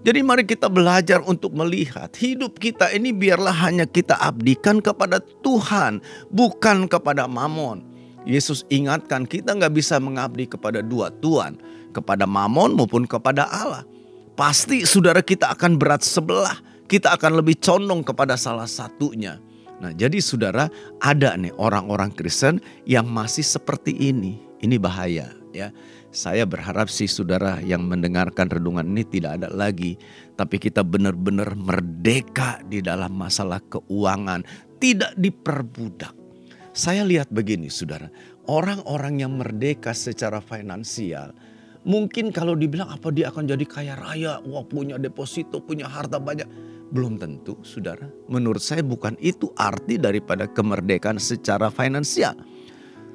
Jadi 0.04 0.20
mari 0.20 0.44
kita 0.44 0.68
belajar 0.68 1.24
untuk 1.24 1.56
melihat 1.56 2.12
hidup 2.20 2.60
kita 2.60 2.92
ini 2.92 3.16
biarlah 3.16 3.56
hanya 3.64 3.88
kita 3.88 4.20
abdikan 4.20 4.84
kepada 4.84 5.24
Tuhan, 5.40 6.04
bukan 6.28 6.84
kepada 6.84 7.24
mamon. 7.24 7.80
Yesus 8.28 8.68
ingatkan 8.68 9.24
kita 9.24 9.56
nggak 9.56 9.72
bisa 9.72 9.96
mengabdi 9.96 10.44
kepada 10.44 10.84
dua 10.84 11.08
Tuhan, 11.16 11.56
kepada 11.96 12.28
mamon 12.28 12.76
maupun 12.76 13.08
kepada 13.08 13.48
Allah 13.48 13.88
pasti 14.36 14.84
saudara 14.84 15.24
kita 15.24 15.50
akan 15.56 15.80
berat 15.80 16.04
sebelah. 16.04 16.60
Kita 16.86 17.18
akan 17.18 17.42
lebih 17.42 17.58
condong 17.58 18.06
kepada 18.06 18.38
salah 18.38 18.70
satunya. 18.70 19.42
Nah, 19.82 19.90
jadi 19.90 20.22
saudara, 20.22 20.70
ada 21.02 21.34
nih 21.34 21.50
orang-orang 21.58 22.14
Kristen 22.14 22.62
yang 22.86 23.10
masih 23.10 23.42
seperti 23.42 23.90
ini. 23.90 24.38
Ini 24.62 24.78
bahaya 24.78 25.34
ya. 25.50 25.74
Saya 26.14 26.48
berharap 26.48 26.88
sih 26.88 27.10
saudara 27.10 27.60
yang 27.60 27.84
mendengarkan 27.84 28.48
renungan 28.48 28.86
ini 28.86 29.04
tidak 29.04 29.42
ada 29.42 29.52
lagi. 29.52 29.98
Tapi 30.38 30.56
kita 30.56 30.80
benar-benar 30.80 31.52
merdeka 31.58 32.62
di 32.64 32.80
dalam 32.80 33.12
masalah 33.18 33.60
keuangan. 33.66 34.46
Tidak 34.80 35.18
diperbudak. 35.18 36.14
Saya 36.72 37.04
lihat 37.04 37.28
begini 37.28 37.68
saudara. 37.68 38.08
Orang-orang 38.46 39.26
yang 39.26 39.36
merdeka 39.36 39.92
secara 39.92 40.38
finansial 40.40 41.34
Mungkin 41.86 42.34
kalau 42.34 42.58
dibilang 42.58 42.90
apa 42.90 43.14
dia 43.14 43.30
akan 43.30 43.46
jadi 43.46 43.62
kaya 43.62 43.94
raya, 43.94 44.42
wah 44.42 44.66
punya 44.66 44.98
deposito, 44.98 45.62
punya 45.62 45.86
harta 45.86 46.18
banyak. 46.18 46.50
Belum 46.90 47.14
tentu, 47.14 47.54
saudara. 47.62 48.10
Menurut 48.26 48.58
saya 48.58 48.82
bukan 48.82 49.14
itu 49.22 49.54
arti 49.54 49.94
daripada 49.94 50.50
kemerdekaan 50.50 51.22
secara 51.22 51.70
finansial. 51.70 52.34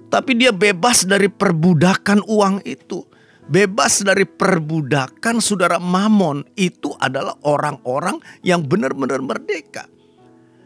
Tapi 0.07 0.39
dia 0.39 0.55
bebas 0.55 1.03
dari 1.03 1.27
perbudakan 1.27 2.23
uang 2.27 2.63
itu. 2.63 3.03
Bebas 3.51 4.07
dari 4.07 4.23
perbudakan 4.23 5.43
saudara 5.43 5.75
mamon 5.75 6.47
itu 6.55 6.95
adalah 6.95 7.35
orang-orang 7.43 8.23
yang 8.39 8.63
benar-benar 8.63 9.19
merdeka. 9.19 9.91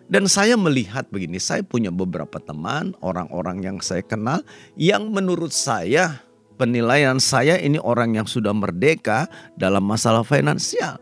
Dan 0.06 0.30
saya 0.30 0.54
melihat 0.54 1.10
begini, 1.10 1.42
saya 1.42 1.66
punya 1.66 1.90
beberapa 1.90 2.38
teman, 2.38 2.94
orang-orang 3.02 3.66
yang 3.66 3.78
saya 3.82 4.06
kenal 4.06 4.46
yang 4.78 5.10
menurut 5.10 5.50
saya 5.50 6.22
penilaian 6.56 7.20
saya 7.20 7.60
ini 7.60 7.78
orang 7.78 8.16
yang 8.16 8.28
sudah 8.28 8.56
merdeka 8.56 9.28
dalam 9.60 9.84
masalah 9.84 10.24
finansial. 10.24 10.98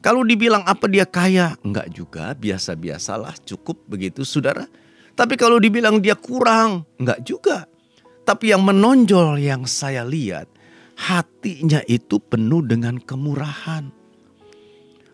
Kalau 0.00 0.24
dibilang 0.24 0.64
apa 0.64 0.88
dia 0.88 1.04
kaya, 1.04 1.54
enggak 1.60 1.92
juga, 1.92 2.32
biasa-biasalah, 2.32 3.36
cukup 3.44 3.84
begitu 3.84 4.24
saudara. 4.24 4.64
Tapi 5.12 5.36
kalau 5.36 5.60
dibilang 5.60 6.00
dia 6.00 6.16
kurang, 6.16 6.88
enggak 6.96 7.20
juga. 7.20 7.68
Tapi 8.24 8.52
yang 8.52 8.64
menonjol 8.64 9.36
yang 9.36 9.68
saya 9.68 10.00
lihat, 10.08 10.48
hatinya 10.96 11.84
itu 11.84 12.16
penuh 12.16 12.64
dengan 12.64 12.96
kemurahan. 12.96 13.92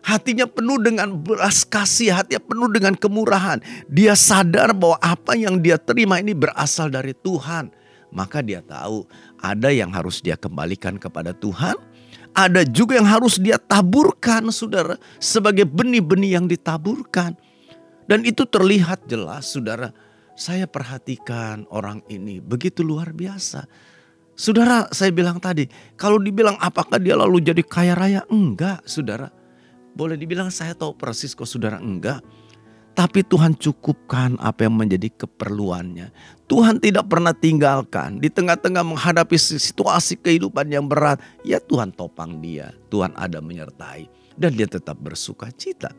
Hatinya 0.07 0.47
penuh 0.47 0.79
dengan 0.79 1.19
belas 1.19 1.67
kasih, 1.67 2.15
hatinya 2.15 2.39
penuh 2.39 2.71
dengan 2.71 2.95
kemurahan. 2.95 3.59
Dia 3.91 4.15
sadar 4.15 4.71
bahwa 4.71 4.95
apa 5.03 5.35
yang 5.35 5.59
dia 5.59 5.75
terima 5.75 6.23
ini 6.23 6.31
berasal 6.31 6.87
dari 6.87 7.11
Tuhan 7.11 7.75
maka 8.11 8.39
dia 8.39 8.63
tahu 8.63 9.03
ada 9.41 9.69
yang 9.69 9.93
harus 9.93 10.21
dia 10.21 10.35
kembalikan 10.37 10.97
kepada 10.97 11.33
Tuhan, 11.33 11.77
ada 12.37 12.61
juga 12.65 12.97
yang 13.01 13.09
harus 13.09 13.41
dia 13.41 13.57
taburkan, 13.57 14.53
saudara, 14.53 14.97
sebagai 15.17 15.65
benih-benih 15.65 16.37
yang 16.37 16.45
ditaburkan. 16.45 17.33
Dan 18.07 18.23
itu 18.23 18.45
terlihat 18.47 19.09
jelas, 19.09 19.51
saudara. 19.51 19.91
Saya 20.37 20.69
perhatikan 20.69 21.65
orang 21.73 22.05
ini 22.13 22.37
begitu 22.37 22.85
luar 22.85 23.09
biasa. 23.09 23.65
Saudara, 24.37 24.85
saya 24.93 25.09
bilang 25.09 25.41
tadi, 25.41 25.65
kalau 25.97 26.21
dibilang 26.21 26.61
apakah 26.61 27.01
dia 27.01 27.17
lalu 27.17 27.41
jadi 27.41 27.65
kaya 27.65 27.97
raya? 27.97 28.21
Enggak, 28.29 28.85
saudara. 28.85 29.33
Boleh 29.97 30.13
dibilang 30.13 30.53
saya 30.53 30.77
tahu 30.77 30.93
persis 30.93 31.33
kok 31.33 31.49
saudara 31.49 31.81
enggak. 31.81 32.21
Tapi 32.97 33.21
Tuhan 33.21 33.53
cukupkan 33.53 34.41
apa 34.41 34.65
yang 34.65 34.73
menjadi 34.73 35.13
keperluannya. 35.13 36.09
Tuhan 36.49 36.81
tidak 36.81 37.05
pernah 37.05 37.29
tinggalkan 37.29 38.17
di 38.17 38.25
tengah-tengah 38.25 38.81
menghadapi 38.81 39.37
situasi 39.37 40.17
kehidupan 40.17 40.65
yang 40.73 40.89
berat. 40.89 41.21
Ya 41.45 41.61
Tuhan 41.61 41.93
topang 41.93 42.41
dia, 42.41 42.73
Tuhan 42.89 43.13
ada 43.13 43.37
menyertai. 43.37 44.09
Dan 44.33 44.57
dia 44.57 44.65
tetap 44.65 44.97
bersuka 44.97 45.53
cita. 45.53 45.93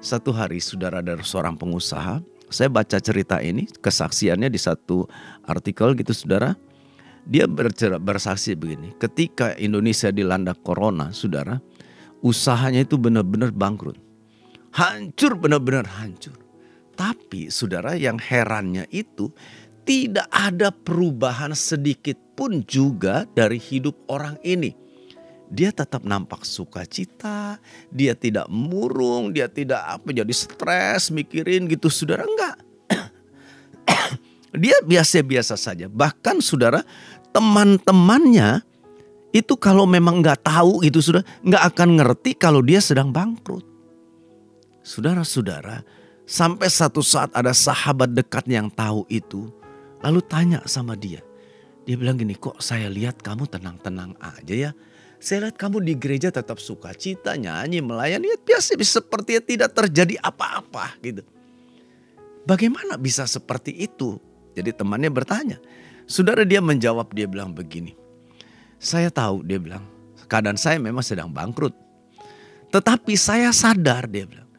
Satu 0.00 0.32
hari 0.32 0.56
saudara 0.64 1.04
dari 1.04 1.20
seorang 1.20 1.52
pengusaha, 1.52 2.24
saya 2.48 2.68
baca 2.72 2.96
cerita 2.96 3.36
ini, 3.44 3.68
kesaksiannya 3.68 4.48
di 4.48 4.56
satu 4.56 5.04
artikel 5.44 5.92
gitu 6.00 6.16
saudara. 6.16 6.56
Dia 7.28 7.44
bersaksi 8.00 8.56
begini, 8.56 8.96
ketika 8.96 9.52
Indonesia 9.60 10.08
dilanda 10.08 10.56
corona 10.56 11.12
saudara, 11.12 11.60
usahanya 12.24 12.88
itu 12.88 12.96
benar-benar 12.96 13.52
bangkrut 13.52 14.00
Hancur 14.72 15.36
benar-benar 15.36 15.84
hancur. 16.00 16.36
Tapi 16.96 17.48
saudara 17.52 17.96
yang 17.96 18.16
herannya 18.16 18.88
itu 18.92 19.28
tidak 19.82 20.28
ada 20.30 20.70
perubahan 20.70 21.52
sedikit 21.56 22.14
pun 22.38 22.62
juga 22.64 23.26
dari 23.34 23.58
hidup 23.58 23.96
orang 24.08 24.38
ini. 24.46 24.72
Dia 25.52 25.68
tetap 25.68 26.00
nampak 26.08 26.48
sukacita, 26.48 27.60
dia 27.92 28.16
tidak 28.16 28.48
murung, 28.48 29.36
dia 29.36 29.52
tidak 29.52 29.84
apa 29.84 30.08
jadi 30.08 30.32
stres 30.32 31.12
mikirin 31.12 31.68
gitu 31.68 31.92
saudara 31.92 32.24
enggak. 32.24 32.56
dia 34.62 34.80
biasa-biasa 34.80 35.60
saja. 35.60 35.92
Bahkan 35.92 36.40
saudara 36.40 36.80
teman-temannya 37.36 38.64
itu 39.32 39.56
kalau 39.56 39.84
memang 39.84 40.24
nggak 40.24 40.44
tahu 40.44 40.84
itu 40.84 41.00
sudah 41.00 41.24
nggak 41.44 41.62
akan 41.72 41.88
ngerti 42.00 42.32
kalau 42.36 42.64
dia 42.64 42.80
sedang 42.80 43.12
bangkrut. 43.12 43.71
Saudara-saudara, 44.82 45.86
sampai 46.26 46.66
satu 46.66 47.06
saat 47.06 47.30
ada 47.38 47.54
sahabat 47.54 48.10
dekat 48.10 48.42
yang 48.50 48.66
tahu 48.66 49.06
itu, 49.06 49.46
lalu 50.02 50.18
tanya 50.26 50.58
sama 50.66 50.98
dia. 50.98 51.22
Dia 51.86 51.94
bilang 51.94 52.18
gini, 52.18 52.34
kok 52.34 52.58
saya 52.58 52.90
lihat 52.90 53.22
kamu 53.22 53.46
tenang-tenang 53.46 54.18
aja 54.18 54.54
ya. 54.54 54.70
Saya 55.22 55.46
lihat 55.46 55.56
kamu 55.58 55.86
di 55.86 55.94
gereja 55.94 56.34
tetap 56.34 56.58
suka 56.58 56.90
cita, 56.98 57.38
nyanyi, 57.38 57.78
melayani, 57.78 58.26
ya 58.26 58.38
biasa 58.42 58.74
sepertinya 58.82 59.42
tidak 59.46 59.70
terjadi 59.70 60.18
apa-apa 60.18 60.98
gitu. 60.98 61.22
Bagaimana 62.42 62.98
bisa 62.98 63.22
seperti 63.22 63.86
itu? 63.86 64.18
Jadi 64.58 64.74
temannya 64.74 65.14
bertanya. 65.14 65.62
Saudara 66.10 66.42
dia 66.42 66.58
menjawab, 66.58 67.14
dia 67.14 67.30
bilang 67.30 67.54
begini. 67.54 67.94
Saya 68.82 69.14
tahu, 69.14 69.46
dia 69.46 69.62
bilang, 69.62 69.86
keadaan 70.26 70.58
saya 70.58 70.82
memang 70.82 71.06
sedang 71.06 71.30
bangkrut. 71.30 71.70
Tetapi 72.74 73.14
saya 73.14 73.54
sadar, 73.54 74.10
dia 74.10 74.26
bilang 74.26 74.51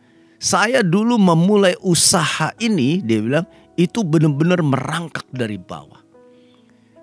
saya 0.43 0.83
dulu 0.83 1.15
memulai 1.15 1.71
usaha 1.79 2.51
ini, 2.59 2.99
dia 2.99 3.23
bilang, 3.23 3.47
itu 3.79 4.03
benar-benar 4.03 4.59
merangkak 4.59 5.23
dari 5.31 5.55
bawah. 5.55 6.03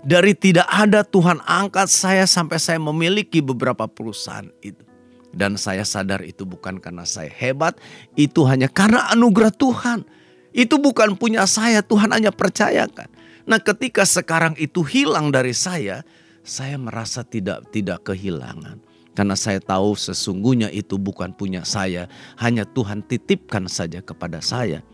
Dari 0.05 0.37
tidak 0.37 0.68
ada 0.68 1.00
Tuhan 1.00 1.40
angkat 1.48 1.88
saya 1.88 2.29
sampai 2.29 2.61
saya 2.61 2.76
memiliki 2.76 3.40
beberapa 3.40 3.88
perusahaan 3.88 4.44
itu. 4.61 4.85
Dan 5.33 5.57
saya 5.57 5.88
sadar 5.88 6.20
itu 6.20 6.44
bukan 6.44 6.85
karena 6.85 7.09
saya 7.09 7.33
hebat, 7.33 7.81
itu 8.12 8.44
hanya 8.44 8.68
karena 8.68 9.09
anugerah 9.09 9.57
Tuhan. 9.57 10.05
Itu 10.53 10.76
bukan 10.76 11.16
punya 11.16 11.48
saya, 11.48 11.81
Tuhan 11.81 12.12
hanya 12.12 12.37
percayakan. 12.37 13.09
Nah, 13.48 13.57
ketika 13.57 14.05
sekarang 14.05 14.53
itu 14.61 14.85
hilang 14.85 15.33
dari 15.33 15.57
saya, 15.57 16.05
saya 16.44 16.76
merasa 16.76 17.24
tidak 17.24 17.72
tidak 17.72 18.05
kehilangan. 18.05 18.89
Karena 19.14 19.35
saya 19.35 19.59
tahu 19.59 19.99
sesungguhnya 19.99 20.70
itu 20.70 20.94
bukan 20.94 21.35
punya 21.35 21.66
saya, 21.66 22.07
hanya 22.38 22.62
Tuhan 22.62 23.03
titipkan 23.03 23.66
saja 23.66 23.99
kepada 24.01 24.38
saya. 24.38 24.87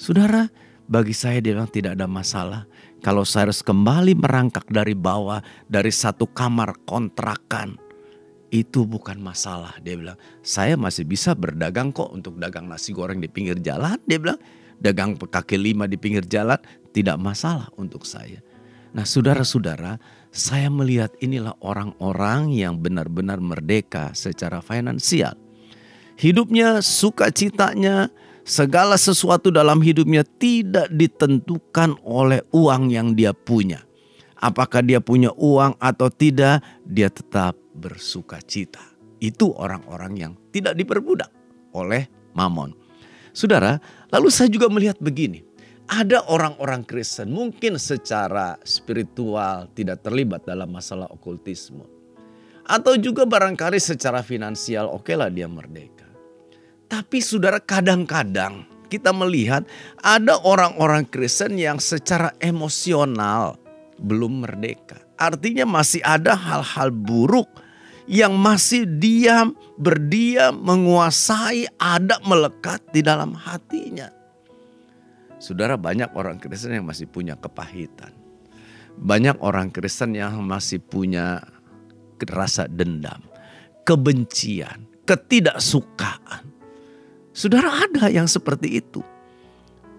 Saudara, 0.00 0.48
bagi 0.88 1.12
saya 1.12 1.40
dia 1.40 1.56
bilang 1.56 1.70
tidak 1.70 1.96
ada 1.96 2.08
masalah. 2.08 2.64
Kalau 3.04 3.24
saya 3.24 3.52
harus 3.52 3.60
kembali 3.60 4.16
merangkak 4.16 4.64
dari 4.72 4.96
bawah, 4.96 5.44
dari 5.68 5.92
satu 5.92 6.24
kamar 6.24 6.72
kontrakan, 6.88 7.76
itu 8.48 8.88
bukan 8.88 9.20
masalah. 9.20 9.76
Dia 9.84 9.98
bilang, 9.98 10.18
saya 10.40 10.78
masih 10.78 11.04
bisa 11.04 11.36
berdagang 11.36 11.92
kok 11.92 12.14
untuk 12.14 12.40
dagang 12.40 12.64
nasi 12.64 12.96
goreng 12.96 13.20
di 13.20 13.28
pinggir 13.28 13.60
jalan. 13.60 14.00
Dia 14.08 14.16
bilang, 14.16 14.40
dagang 14.80 15.20
kaki 15.20 15.60
lima 15.60 15.84
di 15.84 16.00
pinggir 16.00 16.24
jalan 16.24 16.56
tidak 16.94 17.20
masalah 17.20 17.68
untuk 17.76 18.06
saya. 18.08 18.40
Nah, 18.94 19.02
saudara-saudara, 19.02 19.98
saya 20.34 20.66
melihat 20.66 21.14
inilah 21.22 21.54
orang-orang 21.62 22.50
yang 22.50 22.82
benar-benar 22.82 23.38
merdeka 23.38 24.10
secara 24.18 24.58
finansial. 24.58 25.38
Hidupnya, 26.18 26.82
sukacitanya, 26.82 28.10
segala 28.42 28.98
sesuatu 28.98 29.54
dalam 29.54 29.78
hidupnya 29.78 30.26
tidak 30.26 30.90
ditentukan 30.90 31.94
oleh 32.02 32.42
uang 32.50 32.90
yang 32.90 33.14
dia 33.14 33.30
punya. 33.30 33.86
Apakah 34.42 34.82
dia 34.82 34.98
punya 34.98 35.30
uang 35.38 35.78
atau 35.78 36.10
tidak, 36.10 36.66
dia 36.82 37.08
tetap 37.08 37.54
bersuka 37.72 38.42
cita. 38.42 38.82
Itu 39.22 39.54
orang-orang 39.54 40.12
yang 40.18 40.32
tidak 40.50 40.74
diperbudak 40.74 41.30
oleh 41.72 42.10
mamon. 42.34 42.74
Saudara, 43.30 43.78
lalu 44.10 44.28
saya 44.34 44.50
juga 44.50 44.66
melihat 44.66 44.98
begini. 44.98 45.53
Ada 45.84 46.24
orang-orang 46.32 46.80
Kristen 46.88 47.28
mungkin 47.28 47.76
secara 47.76 48.56
spiritual 48.64 49.68
tidak 49.76 50.00
terlibat 50.00 50.48
dalam 50.48 50.72
masalah 50.72 51.06
okultisme. 51.12 51.84
Atau 52.64 52.96
juga 52.96 53.28
barangkali 53.28 53.76
secara 53.76 54.24
finansial 54.24 54.88
oke 54.88 55.04
okay 55.04 55.16
lah 55.20 55.28
dia 55.28 55.44
merdeka. 55.44 56.08
Tapi 56.88 57.20
saudara 57.20 57.60
kadang-kadang 57.60 58.64
kita 58.88 59.12
melihat 59.12 59.68
ada 60.00 60.40
orang-orang 60.40 61.04
Kristen 61.04 61.60
yang 61.60 61.76
secara 61.76 62.32
emosional 62.40 63.60
belum 64.00 64.48
merdeka. 64.48 65.04
Artinya 65.20 65.68
masih 65.68 66.00
ada 66.00 66.32
hal-hal 66.32 66.88
buruk 66.90 67.46
yang 68.08 68.36
masih 68.36 68.84
diam, 68.84 69.56
berdiam, 69.80 70.56
menguasai, 70.60 71.68
ada 71.76 72.20
melekat 72.24 72.80
di 72.92 73.00
dalam 73.00 73.32
hatinya. 73.36 74.23
Saudara 75.44 75.76
banyak 75.76 76.16
orang 76.16 76.40
Kristen 76.40 76.72
yang 76.72 76.88
masih 76.88 77.04
punya 77.04 77.36
kepahitan. 77.36 78.16
Banyak 78.96 79.44
orang 79.44 79.68
Kristen 79.68 80.16
yang 80.16 80.40
masih 80.40 80.80
punya 80.80 81.44
rasa 82.32 82.64
dendam, 82.64 83.20
kebencian, 83.84 84.88
ketidaksukaan. 85.04 86.48
Saudara 87.36 87.84
ada 87.84 88.08
yang 88.08 88.24
seperti 88.24 88.80
itu. 88.80 89.04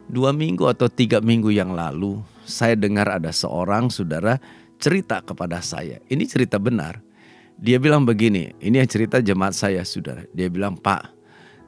Dua 0.10 0.34
minggu 0.34 0.66
atau 0.66 0.90
tiga 0.90 1.22
minggu 1.22 1.54
yang 1.54 1.78
lalu 1.78 2.26
saya 2.42 2.74
dengar 2.74 3.06
ada 3.06 3.30
seorang 3.30 3.94
saudara 3.94 4.42
cerita 4.82 5.22
kepada 5.22 5.62
saya. 5.62 6.02
Ini 6.10 6.26
cerita 6.26 6.58
benar. 6.58 7.06
Dia 7.62 7.78
bilang 7.78 8.02
begini, 8.02 8.50
ini 8.66 8.82
yang 8.82 8.90
cerita 8.90 9.22
jemaat 9.22 9.54
saya 9.54 9.86
saudara. 9.86 10.26
Dia 10.34 10.50
bilang 10.50 10.74
Pak, 10.74 11.14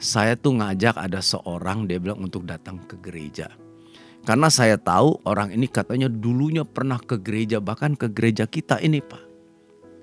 saya 0.01 0.33
tuh 0.33 0.57
ngajak 0.57 0.97
ada 0.97 1.21
seorang 1.21 1.85
dia 1.85 2.01
bilang 2.01 2.25
untuk 2.25 2.41
datang 2.49 2.81
ke 2.81 2.97
gereja. 2.97 3.66
Karena 4.27 4.51
saya 4.51 4.75
tahu 4.75 5.23
orang 5.23 5.55
ini 5.55 5.71
katanya 5.71 6.11
dulunya 6.11 6.67
pernah 6.67 6.99
ke 6.99 7.15
gereja, 7.15 7.63
bahkan 7.63 7.95
ke 7.95 8.11
gereja 8.11 8.43
kita 8.43 8.75
ini 8.83 8.99
Pak. 8.99 9.23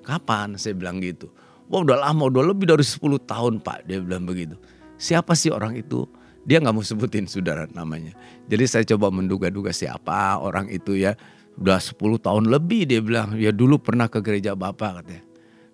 Kapan? 0.01 0.57
Saya 0.57 0.73
bilang 0.73 0.97
gitu. 1.05 1.29
Wah 1.69 1.85
udah 1.85 2.09
lama, 2.09 2.33
udah 2.33 2.57
lebih 2.57 2.73
dari 2.73 2.81
10 2.81 3.21
tahun 3.21 3.61
Pak. 3.61 3.85
Dia 3.85 4.01
bilang 4.01 4.25
begitu. 4.25 4.57
Siapa 4.97 5.37
sih 5.37 5.53
orang 5.53 5.77
itu? 5.77 6.09
Dia 6.49 6.57
nggak 6.57 6.73
mau 6.73 6.81
sebutin 6.81 7.29
saudara 7.29 7.69
namanya. 7.77 8.17
Jadi 8.49 8.65
saya 8.65 8.85
coba 8.97 9.13
menduga-duga 9.13 9.77
siapa 9.77 10.41
orang 10.41 10.73
itu 10.73 10.97
ya. 10.97 11.13
Udah 11.61 11.77
10 11.77 12.01
tahun 12.17 12.49
lebih 12.49 12.89
dia 12.89 13.05
bilang. 13.05 13.37
Ya 13.37 13.53
dulu 13.53 13.77
pernah 13.77 14.09
ke 14.09 14.25
gereja 14.25 14.57
Bapak 14.57 15.05
katanya. 15.05 15.25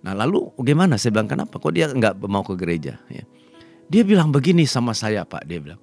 Nah 0.03 0.27
lalu 0.27 0.51
gimana? 0.59 0.99
Saya 0.99 1.15
bilang 1.15 1.31
kenapa? 1.31 1.63
Kok 1.63 1.71
dia 1.71 1.87
nggak 1.87 2.19
mau 2.27 2.43
ke 2.43 2.59
gereja? 2.59 2.99
Ya. 3.07 3.23
Dia 3.87 4.03
bilang 4.03 4.35
begini 4.35 4.67
sama 4.67 4.91
saya 4.91 5.23
Pak. 5.23 5.47
Dia 5.47 5.63
bilang 5.63 5.79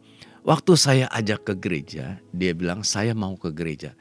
Waktu 0.48 0.80
saya 0.80 1.06
ajak 1.12 1.52
ke 1.52 1.54
gereja, 1.60 2.24
dia 2.32 2.56
bilang 2.56 2.80
saya 2.80 3.12
mau 3.12 3.36
ke 3.36 3.52
gereja. 3.52 3.92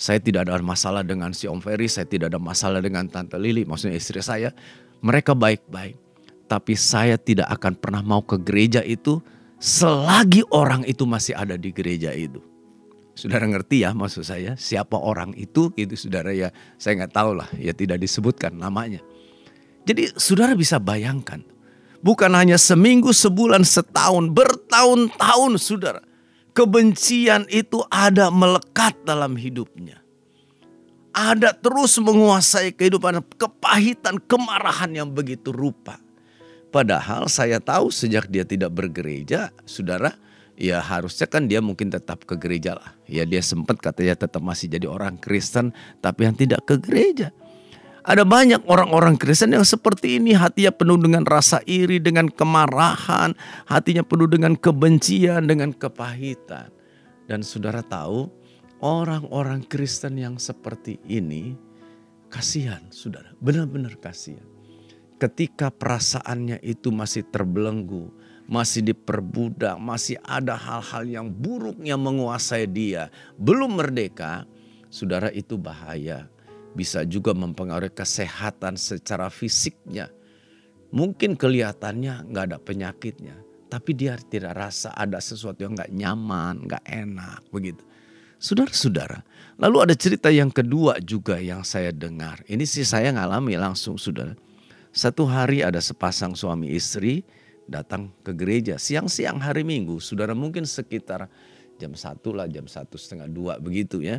Saya 0.00 0.16
tidak 0.16 0.48
ada 0.48 0.56
masalah 0.64 1.04
dengan 1.04 1.36
si 1.36 1.44
Om 1.44 1.60
Ferry, 1.60 1.92
saya 1.92 2.08
tidak 2.08 2.32
ada 2.32 2.40
masalah 2.40 2.80
dengan 2.80 3.04
Tante 3.04 3.36
Lili, 3.36 3.68
maksudnya 3.68 4.00
istri 4.00 4.24
saya. 4.24 4.56
Mereka 5.04 5.36
baik-baik. 5.36 6.00
Tapi 6.48 6.72
saya 6.72 7.20
tidak 7.20 7.52
akan 7.52 7.76
pernah 7.76 8.00
mau 8.00 8.24
ke 8.24 8.40
gereja 8.40 8.80
itu 8.80 9.20
selagi 9.60 10.40
orang 10.48 10.88
itu 10.88 11.04
masih 11.04 11.36
ada 11.36 11.60
di 11.60 11.68
gereja 11.68 12.16
itu. 12.16 12.40
Saudara 13.12 13.44
ngerti 13.44 13.84
ya 13.84 13.92
maksud 13.92 14.24
saya 14.24 14.56
siapa 14.56 14.96
orang 14.96 15.36
itu 15.36 15.68
itu 15.76 15.92
saudara 15.92 16.32
ya 16.32 16.48
saya 16.80 17.04
nggak 17.04 17.12
tahu 17.12 17.36
lah 17.36 17.48
ya 17.60 17.76
tidak 17.76 18.00
disebutkan 18.00 18.56
namanya. 18.56 19.04
Jadi 19.84 20.16
saudara 20.16 20.56
bisa 20.56 20.80
bayangkan 20.80 21.44
Bukan 22.00 22.32
hanya 22.32 22.56
seminggu, 22.56 23.12
sebulan, 23.12 23.60
setahun, 23.60 24.32
bertahun-tahun 24.32 25.52
saudara. 25.60 26.00
Kebencian 26.56 27.44
itu 27.52 27.84
ada 27.92 28.32
melekat 28.32 28.96
dalam 29.04 29.36
hidupnya. 29.36 30.00
Ada 31.12 31.52
terus 31.52 32.00
menguasai 32.00 32.72
kehidupan, 32.72 33.20
kepahitan, 33.36 34.16
kemarahan 34.24 34.90
yang 34.96 35.08
begitu 35.12 35.52
rupa. 35.52 36.00
Padahal 36.70 37.26
saya 37.26 37.58
tahu 37.58 37.90
sejak 37.90 38.30
dia 38.30 38.46
tidak 38.46 38.70
bergereja, 38.70 39.50
saudara, 39.66 40.14
ya 40.54 40.78
harusnya 40.78 41.26
kan 41.26 41.50
dia 41.50 41.58
mungkin 41.58 41.90
tetap 41.90 42.22
ke 42.24 42.38
gereja 42.38 42.78
lah. 42.78 42.94
Ya 43.10 43.26
dia 43.26 43.42
sempat 43.42 43.82
katanya 43.82 44.14
tetap 44.24 44.38
masih 44.38 44.70
jadi 44.70 44.86
orang 44.86 45.18
Kristen, 45.18 45.74
tapi 45.98 46.30
yang 46.30 46.36
tidak 46.38 46.64
ke 46.64 46.78
gereja. 46.78 47.34
Ada 48.00 48.24
banyak 48.24 48.64
orang-orang 48.64 49.20
Kristen 49.20 49.52
yang 49.52 49.66
seperti 49.66 50.16
ini 50.16 50.32
hatinya 50.32 50.72
penuh 50.72 50.96
dengan 50.96 51.28
rasa 51.28 51.60
iri, 51.68 52.00
dengan 52.00 52.32
kemarahan, 52.32 53.36
hatinya 53.68 54.00
penuh 54.00 54.24
dengan 54.24 54.56
kebencian, 54.56 55.44
dengan 55.44 55.76
kepahitan. 55.76 56.72
Dan 57.28 57.44
saudara 57.44 57.84
tahu, 57.84 58.32
orang-orang 58.80 59.60
Kristen 59.68 60.16
yang 60.16 60.40
seperti 60.40 60.96
ini 61.04 61.52
kasihan, 62.32 62.80
saudara, 62.88 63.36
benar-benar 63.36 64.00
kasihan. 64.00 64.48
Ketika 65.20 65.68
perasaannya 65.68 66.64
itu 66.64 66.88
masih 66.88 67.28
terbelenggu, 67.28 68.08
masih 68.48 68.80
diperbudak, 68.80 69.76
masih 69.76 70.16
ada 70.24 70.56
hal-hal 70.56 71.04
yang 71.04 71.28
buruk 71.28 71.76
yang 71.84 72.00
menguasai 72.00 72.64
dia, 72.64 73.12
belum 73.36 73.76
merdeka, 73.76 74.48
saudara 74.88 75.28
itu 75.28 75.60
bahaya 75.60 76.32
bisa 76.74 77.02
juga 77.06 77.34
mempengaruhi 77.34 77.90
kesehatan 77.90 78.78
secara 78.78 79.26
fisiknya. 79.28 80.10
Mungkin 80.90 81.38
kelihatannya 81.38 82.30
nggak 82.30 82.44
ada 82.50 82.58
penyakitnya, 82.58 83.38
tapi 83.70 83.94
dia 83.94 84.18
tidak 84.18 84.58
rasa 84.58 84.90
ada 84.94 85.22
sesuatu 85.22 85.62
yang 85.62 85.78
nggak 85.78 85.94
nyaman, 85.94 86.66
nggak 86.66 86.84
enak 86.86 87.40
begitu. 87.54 87.82
Saudara-saudara, 88.40 89.20
lalu 89.60 89.76
ada 89.84 89.94
cerita 89.94 90.32
yang 90.32 90.48
kedua 90.48 90.96
juga 91.04 91.36
yang 91.38 91.62
saya 91.62 91.92
dengar. 91.92 92.40
Ini 92.48 92.64
sih 92.64 92.88
saya 92.88 93.12
ngalami 93.12 93.54
langsung, 93.54 94.00
saudara. 94.00 94.32
Satu 94.90 95.28
hari 95.28 95.62
ada 95.62 95.78
sepasang 95.78 96.34
suami 96.34 96.74
istri 96.74 97.22
datang 97.70 98.10
ke 98.26 98.34
gereja 98.34 98.74
siang-siang 98.80 99.38
hari 99.38 99.62
Minggu. 99.62 100.02
Saudara 100.02 100.34
mungkin 100.34 100.66
sekitar 100.66 101.30
jam 101.78 101.94
satu 101.94 102.34
lah, 102.34 102.50
jam 102.50 102.66
satu 102.66 102.98
setengah 102.98 103.30
dua 103.30 103.54
begitu 103.62 104.02
ya 104.02 104.18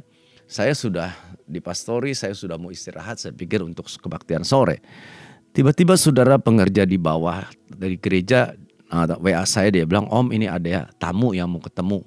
saya 0.51 0.75
sudah 0.75 1.15
di 1.47 1.63
pastori, 1.63 2.11
saya 2.11 2.35
sudah 2.35 2.59
mau 2.59 2.75
istirahat, 2.75 3.23
saya 3.23 3.31
pikir 3.31 3.63
untuk 3.63 3.87
kebaktian 3.87 4.43
sore. 4.43 4.83
Tiba-tiba 5.55 5.95
saudara 5.95 6.35
pengerja 6.35 6.83
di 6.83 6.99
bawah 6.99 7.47
dari 7.71 7.95
gereja 7.95 8.51
WA 9.23 9.47
saya 9.47 9.71
dia 9.71 9.87
bilang, 9.87 10.11
Om 10.11 10.35
ini 10.35 10.51
ada 10.51 10.91
tamu 10.99 11.31
yang 11.31 11.47
mau 11.47 11.63
ketemu. 11.63 12.03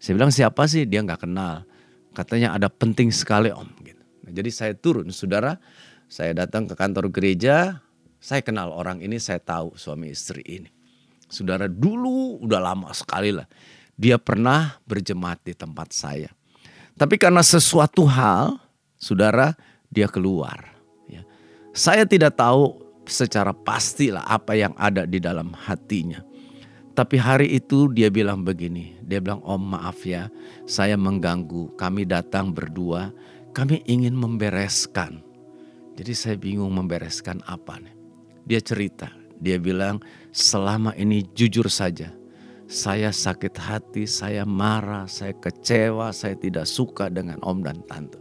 Saya 0.00 0.16
bilang 0.16 0.32
siapa 0.32 0.64
sih? 0.64 0.88
Dia 0.88 1.04
nggak 1.04 1.28
kenal. 1.28 1.68
Katanya 2.16 2.56
ada 2.56 2.72
penting 2.72 3.12
sekali 3.12 3.52
Om. 3.52 3.68
Gitu. 3.84 4.02
Nah, 4.24 4.32
jadi 4.32 4.48
saya 4.48 4.72
turun, 4.72 5.12
saudara. 5.12 5.60
Saya 6.08 6.32
datang 6.32 6.70
ke 6.70 6.78
kantor 6.78 7.10
gereja, 7.10 7.82
saya 8.22 8.38
kenal 8.38 8.70
orang 8.72 9.02
ini, 9.02 9.18
saya 9.18 9.42
tahu 9.42 9.74
suami 9.76 10.14
istri 10.14 10.40
ini. 10.46 10.70
Saudara 11.26 11.66
dulu 11.66 12.40
udah 12.40 12.62
lama 12.62 12.94
sekali 12.94 13.34
lah. 13.34 13.44
Dia 13.98 14.16
pernah 14.16 14.78
berjemaat 14.86 15.42
di 15.42 15.52
tempat 15.52 15.90
saya. 15.90 16.30
Tapi 16.96 17.20
karena 17.20 17.44
sesuatu 17.44 18.08
hal, 18.08 18.56
saudara, 18.96 19.52
dia 19.92 20.08
keluar. 20.08 20.72
Ya. 21.04 21.20
Saya 21.76 22.08
tidak 22.08 22.40
tahu 22.40 22.80
secara 23.04 23.52
pastilah 23.52 24.24
apa 24.24 24.56
yang 24.56 24.72
ada 24.80 25.04
di 25.04 25.20
dalam 25.20 25.52
hatinya. 25.52 26.24
Tapi 26.96 27.20
hari 27.20 27.52
itu 27.52 27.92
dia 27.92 28.08
bilang 28.08 28.40
begini, 28.40 28.96
dia 29.04 29.20
bilang 29.20 29.44
om 29.44 29.60
maaf 29.60 30.00
ya 30.08 30.32
saya 30.64 30.96
mengganggu, 30.96 31.76
kami 31.76 32.08
datang 32.08 32.56
berdua, 32.56 33.12
kami 33.52 33.84
ingin 33.84 34.16
membereskan. 34.16 35.20
Jadi 36.00 36.12
saya 36.16 36.36
bingung 36.40 36.72
membereskan 36.72 37.44
apa 37.44 37.76
nih. 37.76 37.92
Dia 38.48 38.60
cerita, 38.64 39.12
dia 39.36 39.60
bilang 39.60 40.00
selama 40.32 40.96
ini 40.96 41.20
jujur 41.36 41.68
saja 41.68 42.08
saya 42.66 43.14
sakit 43.14 43.54
hati, 43.62 44.10
saya 44.10 44.42
marah, 44.42 45.06
saya 45.06 45.30
kecewa, 45.38 46.10
saya 46.10 46.34
tidak 46.34 46.66
suka 46.66 47.06
dengan 47.06 47.38
om 47.46 47.62
dan 47.62 47.78
tante. 47.86 48.18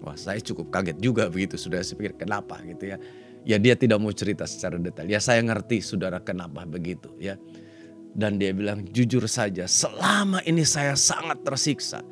Wah 0.00 0.16
saya 0.16 0.40
cukup 0.40 0.70
kaget 0.72 0.96
juga 1.02 1.26
begitu, 1.28 1.58
sudah 1.58 1.82
saya 1.82 1.98
pikir 1.98 2.14
kenapa 2.16 2.62
gitu 2.64 2.94
ya. 2.94 2.96
Ya 3.42 3.56
dia 3.58 3.74
tidak 3.74 3.98
mau 3.98 4.14
cerita 4.14 4.46
secara 4.46 4.78
detail. 4.78 5.10
Ya 5.10 5.18
saya 5.18 5.42
ngerti 5.42 5.82
saudara 5.82 6.22
kenapa 6.22 6.62
begitu 6.64 7.10
ya. 7.18 7.34
Dan 8.10 8.38
dia 8.38 8.54
bilang 8.54 8.86
jujur 8.90 9.26
saja 9.26 9.66
selama 9.66 10.42
ini 10.46 10.62
saya 10.62 10.94
sangat 10.94 11.42
tersiksa. 11.42 12.02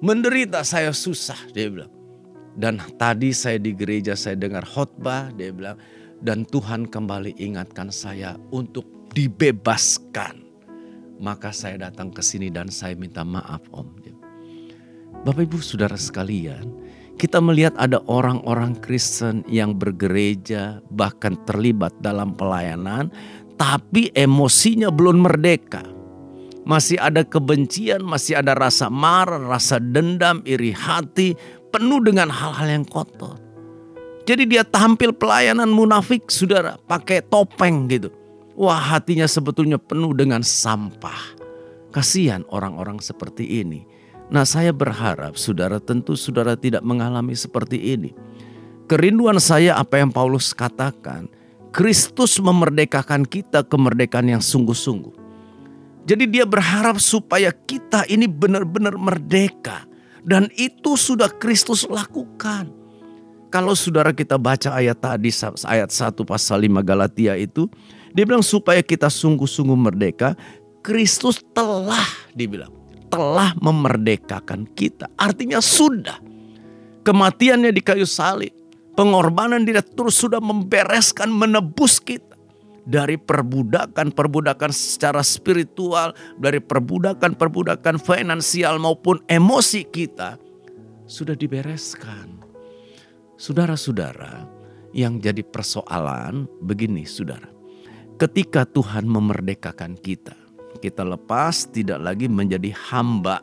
Menderita 0.00 0.64
saya 0.64 0.90
susah 0.90 1.38
dia 1.52 1.68
bilang. 1.68 1.92
Dan 2.56 2.82
tadi 2.98 3.30
saya 3.30 3.62
di 3.62 3.76
gereja 3.76 4.18
saya 4.18 4.34
dengar 4.34 4.66
khotbah, 4.66 5.30
dia 5.38 5.54
bilang, 5.54 5.78
dan 6.18 6.42
Tuhan 6.42 6.90
kembali 6.90 7.38
ingatkan 7.38 7.94
saya 7.94 8.34
untuk 8.50 8.84
dibebaskan. 9.14 10.49
Maka 11.20 11.52
saya 11.52 11.76
datang 11.76 12.08
ke 12.08 12.24
sini 12.24 12.48
dan 12.48 12.72
saya 12.72 12.96
minta 12.96 13.20
maaf 13.20 13.60
Om. 13.68 14.00
Bapak 15.20 15.52
Ibu 15.52 15.60
Saudara 15.60 16.00
sekalian, 16.00 16.64
kita 17.20 17.44
melihat 17.44 17.76
ada 17.76 18.00
orang-orang 18.08 18.72
Kristen 18.80 19.44
yang 19.44 19.76
bergereja 19.76 20.80
bahkan 20.88 21.36
terlibat 21.44 21.92
dalam 22.00 22.32
pelayanan 22.32 23.12
tapi 23.60 24.08
emosinya 24.16 24.88
belum 24.88 25.28
merdeka. 25.28 25.84
Masih 26.64 26.96
ada 26.96 27.20
kebencian, 27.20 28.00
masih 28.00 28.40
ada 28.40 28.56
rasa 28.56 28.88
marah, 28.88 29.36
rasa 29.36 29.76
dendam, 29.76 30.40
iri 30.48 30.72
hati, 30.72 31.36
penuh 31.68 32.00
dengan 32.00 32.32
hal-hal 32.32 32.80
yang 32.80 32.86
kotor. 32.88 33.36
Jadi 34.24 34.48
dia 34.48 34.64
tampil 34.64 35.12
pelayanan 35.12 35.68
munafik, 35.68 36.32
saudara, 36.32 36.80
pakai 36.88 37.20
topeng 37.20 37.84
gitu. 37.92 38.08
Wah 38.60 38.76
hatinya 38.76 39.24
sebetulnya 39.24 39.80
penuh 39.80 40.12
dengan 40.12 40.44
sampah. 40.44 41.40
Kasihan 41.96 42.44
orang-orang 42.52 43.00
seperti 43.00 43.64
ini. 43.64 43.88
Nah 44.28 44.44
saya 44.44 44.68
berharap 44.68 45.40
saudara 45.40 45.80
tentu 45.80 46.12
saudara 46.12 46.52
tidak 46.60 46.84
mengalami 46.84 47.32
seperti 47.32 47.96
ini. 47.96 48.12
Kerinduan 48.84 49.40
saya 49.40 49.80
apa 49.80 49.96
yang 49.96 50.12
Paulus 50.12 50.52
katakan. 50.52 51.32
Kristus 51.72 52.36
memerdekakan 52.36 53.24
kita 53.24 53.64
kemerdekaan 53.64 54.28
yang 54.28 54.42
sungguh-sungguh. 54.44 55.16
Jadi 56.04 56.28
dia 56.28 56.44
berharap 56.44 57.00
supaya 57.00 57.54
kita 57.54 58.04
ini 58.12 58.28
benar-benar 58.28 59.00
merdeka. 59.00 59.88
Dan 60.20 60.52
itu 60.60 61.00
sudah 61.00 61.32
Kristus 61.32 61.88
lakukan. 61.88 62.68
Kalau 63.48 63.72
saudara 63.72 64.12
kita 64.12 64.36
baca 64.36 64.76
ayat 64.76 65.00
tadi 65.00 65.32
ayat 65.64 65.88
1 65.88 66.12
pasal 66.28 66.60
5 66.60 66.84
Galatia 66.84 67.40
itu. 67.40 67.72
Dia 68.10 68.24
bilang 68.26 68.42
supaya 68.42 68.82
kita 68.82 69.06
sungguh-sungguh 69.06 69.78
merdeka. 69.78 70.34
Kristus 70.80 71.44
telah 71.52 72.08
dibilang 72.32 72.80
telah 73.10 73.52
memerdekakan 73.58 74.70
kita. 74.72 75.10
Artinya 75.18 75.58
sudah. 75.58 76.22
Kematiannya 77.02 77.74
di 77.74 77.82
kayu 77.82 78.06
salib. 78.06 78.54
Pengorbanan 78.94 79.66
dia 79.66 79.82
terus 79.82 80.16
sudah 80.16 80.38
membereskan, 80.38 81.28
menebus 81.28 81.98
kita. 81.98 82.38
Dari 82.86 83.20
perbudakan-perbudakan 83.20 84.72
secara 84.72 85.20
spiritual, 85.20 86.16
dari 86.40 86.58
perbudakan-perbudakan 86.58 88.00
finansial 88.00 88.80
maupun 88.80 89.20
emosi 89.28 89.84
kita. 89.90 90.40
Sudah 91.04 91.36
dibereskan. 91.36 92.40
Saudara-saudara, 93.36 94.44
yang 94.92 95.22
jadi 95.22 95.40
persoalan 95.44 96.50
begini 96.60 97.06
saudara. 97.06 97.59
Ketika 98.20 98.68
Tuhan 98.68 99.08
memerdekakan 99.08 99.96
kita, 99.96 100.36
kita 100.84 101.08
lepas 101.08 101.64
tidak 101.72 102.04
lagi 102.04 102.28
menjadi 102.28 102.68
hamba 102.92 103.40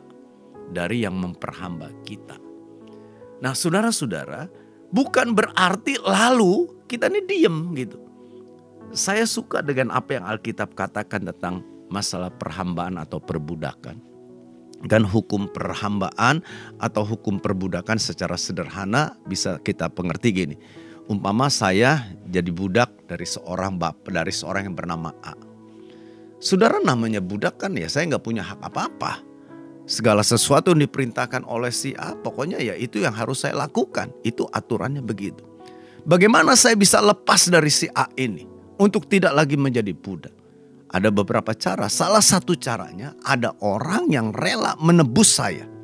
dari 0.70 1.02
yang 1.02 1.18
memperhamba 1.18 1.90
kita. 2.06 2.38
Nah, 3.42 3.58
saudara-saudara, 3.58 4.46
bukan 4.94 5.34
berarti 5.34 5.98
lalu 5.98 6.70
kita 6.86 7.10
ini 7.10 7.26
diem 7.26 7.74
gitu. 7.74 7.98
Saya 8.94 9.26
suka 9.26 9.66
dengan 9.66 9.90
apa 9.90 10.14
yang 10.14 10.24
Alkitab 10.30 10.78
katakan 10.78 11.26
tentang 11.26 11.66
masalah 11.90 12.30
perhambaan 12.30 13.02
atau 13.02 13.18
perbudakan. 13.18 13.98
Dan 14.86 15.02
hukum 15.02 15.50
perhambaan 15.50 16.38
atau 16.78 17.02
hukum 17.02 17.42
perbudakan 17.42 17.98
secara 17.98 18.38
sederhana 18.38 19.18
bisa 19.26 19.58
kita 19.58 19.90
pengerti 19.90 20.30
gini. 20.30 20.54
Umpama 21.08 21.48
saya 21.48 22.04
jadi 22.28 22.52
budak 22.52 23.08
dari 23.08 23.24
seorang 23.24 23.80
bapak, 23.80 24.12
dari 24.12 24.28
seorang 24.28 24.68
yang 24.68 24.76
bernama 24.76 25.08
A. 25.24 25.32
Saudara 26.36 26.84
namanya 26.84 27.24
budak 27.24 27.56
kan 27.56 27.72
ya 27.72 27.88
saya 27.88 28.12
nggak 28.12 28.24
punya 28.28 28.44
hak 28.44 28.60
apa-apa. 28.60 29.24
Segala 29.88 30.20
sesuatu 30.20 30.76
yang 30.76 30.84
diperintahkan 30.84 31.48
oleh 31.48 31.72
si 31.72 31.96
A 31.96 32.12
pokoknya 32.12 32.60
ya 32.60 32.76
itu 32.76 33.00
yang 33.00 33.16
harus 33.16 33.40
saya 33.40 33.56
lakukan. 33.56 34.12
Itu 34.20 34.52
aturannya 34.52 35.00
begitu. 35.00 35.48
Bagaimana 36.04 36.52
saya 36.60 36.76
bisa 36.76 37.00
lepas 37.00 37.48
dari 37.48 37.72
si 37.72 37.88
A 37.96 38.04
ini 38.20 38.44
untuk 38.76 39.08
tidak 39.08 39.32
lagi 39.32 39.56
menjadi 39.56 39.96
budak? 39.96 40.36
Ada 40.92 41.08
beberapa 41.08 41.56
cara. 41.56 41.88
Salah 41.88 42.20
satu 42.20 42.52
caranya 42.52 43.16
ada 43.24 43.56
orang 43.64 44.12
yang 44.12 44.28
rela 44.36 44.76
menebus 44.76 45.40
saya. 45.40 45.77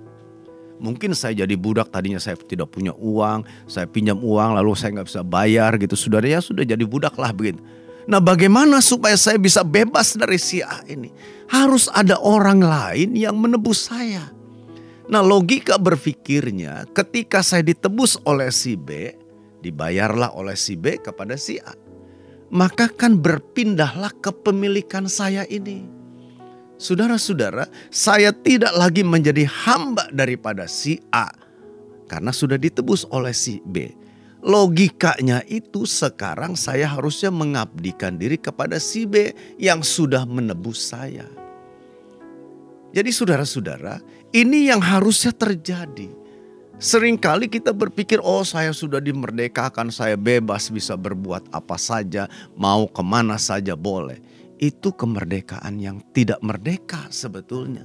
Mungkin 0.82 1.14
saya 1.14 1.46
jadi 1.46 1.54
budak 1.54 1.94
tadinya 1.94 2.18
saya 2.18 2.34
tidak 2.34 2.74
punya 2.74 2.90
uang, 2.98 3.46
saya 3.70 3.86
pinjam 3.86 4.18
uang 4.18 4.58
lalu 4.58 4.74
saya 4.74 5.00
nggak 5.00 5.08
bisa 5.08 5.22
bayar 5.22 5.78
gitu. 5.78 5.94
Saudara 5.94 6.26
ya 6.26 6.40
sudah 6.42 6.66
jadi 6.66 6.82
budak 6.82 7.14
lah 7.14 7.30
begitu. 7.30 7.62
Nah 8.04 8.20
bagaimana 8.20 8.84
supaya 8.84 9.16
saya 9.16 9.40
bisa 9.40 9.64
bebas 9.64 10.12
dari 10.12 10.36
si 10.36 10.60
A 10.60 10.84
ini? 10.84 11.08
Harus 11.48 11.88
ada 11.88 12.20
orang 12.20 12.60
lain 12.60 13.16
yang 13.16 13.38
menebus 13.38 13.88
saya. 13.88 14.28
Nah 15.08 15.20
logika 15.24 15.76
berpikirnya 15.80 16.88
ketika 16.92 17.40
saya 17.40 17.64
ditebus 17.64 18.20
oleh 18.28 18.52
si 18.52 18.76
B, 18.76 19.12
dibayarlah 19.64 20.36
oleh 20.36 20.56
si 20.56 20.76
B 20.76 21.00
kepada 21.00 21.36
si 21.40 21.56
A. 21.60 21.72
Maka 22.52 22.92
kan 22.92 23.16
berpindahlah 23.16 24.12
kepemilikan 24.20 25.08
saya 25.08 25.48
ini. 25.48 26.03
Saudara-saudara, 26.74 27.70
saya 27.88 28.34
tidak 28.34 28.74
lagi 28.74 29.06
menjadi 29.06 29.46
hamba 29.46 30.10
daripada 30.10 30.66
si 30.66 30.98
A. 31.14 31.30
Karena 32.04 32.34
sudah 32.34 32.60
ditebus 32.60 33.08
oleh 33.08 33.32
si 33.32 33.64
B 33.64 34.04
Logikanya 34.44 35.40
itu 35.48 35.88
sekarang 35.88 36.52
saya 36.52 36.84
harusnya 36.84 37.32
mengabdikan 37.32 38.20
diri 38.20 38.36
kepada 38.36 38.76
si 38.76 39.08
B 39.08 39.32
yang 39.56 39.80
sudah 39.80 40.28
menebus 40.28 40.92
saya. 40.92 41.24
Jadi 42.92 43.08
saudara-saudara, 43.08 44.04
ini 44.36 44.68
yang 44.68 44.84
harusnya 44.84 45.32
terjadi. 45.32 46.12
Seringkali 46.76 47.48
kita 47.48 47.72
berpikir, 47.72 48.20
oh 48.20 48.44
saya 48.44 48.76
sudah 48.76 49.00
dimerdekakan, 49.00 49.88
saya 49.88 50.12
bebas 50.12 50.68
bisa 50.68 50.92
berbuat 50.92 51.48
apa 51.48 51.80
saja, 51.80 52.28
mau 52.52 52.84
ke 52.84 53.00
mana 53.00 53.40
saja 53.40 53.72
boleh. 53.72 54.20
Itu 54.58 54.94
kemerdekaan 54.94 55.78
yang 55.82 56.00
tidak 56.14 56.38
merdeka 56.40 57.10
sebetulnya. 57.10 57.84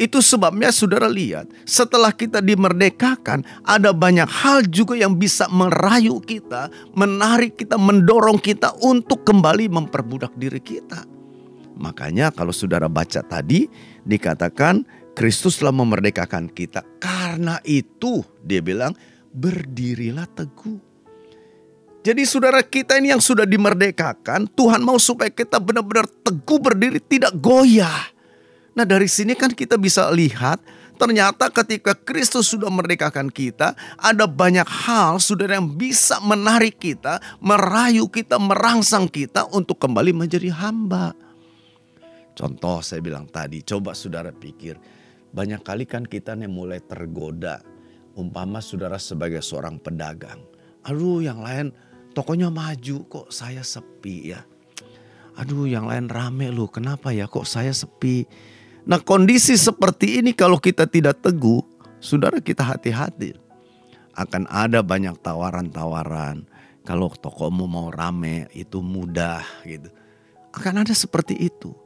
Itu 0.00 0.22
sebabnya 0.24 0.70
saudara 0.70 1.10
lihat, 1.10 1.50
setelah 1.66 2.14
kita 2.14 2.40
dimerdekakan, 2.40 3.42
ada 3.66 3.90
banyak 3.90 4.24
hal 4.24 4.64
juga 4.70 4.96
yang 4.96 5.18
bisa 5.18 5.44
merayu 5.50 6.22
kita, 6.22 6.72
menarik 6.94 7.58
kita, 7.58 7.76
mendorong 7.76 8.38
kita 8.40 8.72
untuk 8.80 9.26
kembali 9.26 9.68
memperbudak 9.68 10.32
diri 10.38 10.62
kita. 10.62 11.04
Makanya 11.76 12.32
kalau 12.32 12.54
saudara 12.54 12.88
baca 12.88 13.20
tadi, 13.24 13.68
dikatakan 14.06 14.84
Kristus 15.12 15.58
telah 15.60 15.74
memerdekakan 15.74 16.48
kita. 16.48 16.80
Karena 16.96 17.60
itu 17.66 18.24
dia 18.40 18.64
bilang, 18.64 18.96
berdirilah 19.34 20.28
teguh. 20.32 20.89
Jadi 22.00 22.24
saudara 22.24 22.64
kita 22.64 22.96
ini 22.96 23.12
yang 23.12 23.20
sudah 23.20 23.44
dimerdekakan, 23.44 24.48
Tuhan 24.56 24.80
mau 24.80 24.96
supaya 24.96 25.28
kita 25.28 25.60
benar-benar 25.60 26.08
teguh 26.24 26.56
berdiri, 26.56 26.96
tidak 26.96 27.36
goyah 27.36 28.08
Nah 28.74 28.86
dari 28.86 29.10
sini 29.10 29.34
kan 29.34 29.50
kita 29.50 29.74
bisa 29.74 30.08
lihat 30.14 30.62
ternyata 31.00 31.48
ketika 31.48 31.96
Kristus 31.96 32.52
sudah 32.52 32.68
merdekakan 32.68 33.32
kita, 33.32 33.72
ada 33.96 34.24
banyak 34.28 34.64
hal 34.64 35.16
saudara 35.16 35.56
yang 35.56 35.68
bisa 35.72 36.20
menarik 36.20 36.76
kita, 36.76 37.20
merayu 37.40 38.06
kita, 38.06 38.36
merangsang 38.36 39.08
kita 39.08 39.48
untuk 39.52 39.80
kembali 39.80 40.12
menjadi 40.12 40.52
hamba. 40.52 41.16
Contoh 42.36 42.80
saya 42.80 43.04
bilang 43.04 43.28
tadi, 43.28 43.64
coba 43.64 43.96
saudara 43.96 44.32
pikir, 44.32 44.76
banyak 45.32 45.60
kali 45.60 45.84
kan 45.88 46.04
kita 46.04 46.36
nih 46.36 46.48
mulai 46.48 46.80
tergoda. 46.80 47.60
Umpama 48.16 48.60
saudara 48.60 49.00
sebagai 49.00 49.40
seorang 49.40 49.80
pedagang. 49.80 50.40
Aduh 50.84 51.20
yang 51.20 51.40
lain 51.40 51.72
tokonya 52.20 52.52
maju 52.52 52.96
kok 53.08 53.32
saya 53.32 53.64
sepi 53.64 54.36
ya. 54.36 54.44
Aduh 55.40 55.64
yang 55.64 55.88
lain 55.88 56.12
rame 56.12 56.52
loh 56.52 56.68
kenapa 56.68 57.16
ya 57.16 57.24
kok 57.24 57.48
saya 57.48 57.72
sepi 57.72 58.28
Nah 58.88 59.00
kondisi 59.00 59.56
seperti 59.60 60.20
ini 60.20 60.32
kalau 60.32 60.56
kita 60.56 60.88
tidak 60.88 61.20
teguh, 61.20 61.60
saudara 62.00 62.40
kita 62.40 62.64
hati-hati. 62.64 63.36
Akan 64.16 64.48
ada 64.48 64.80
banyak 64.80 65.16
tawaran-tawaran. 65.20 66.44
Kalau 66.82 67.12
tokomu 67.12 67.68
mau 67.68 67.92
rame 67.92 68.48
itu 68.56 68.80
mudah 68.80 69.44
gitu. 69.68 69.92
Akan 70.50 70.80
ada 70.80 70.90
seperti 70.96 71.38
itu. 71.38 71.76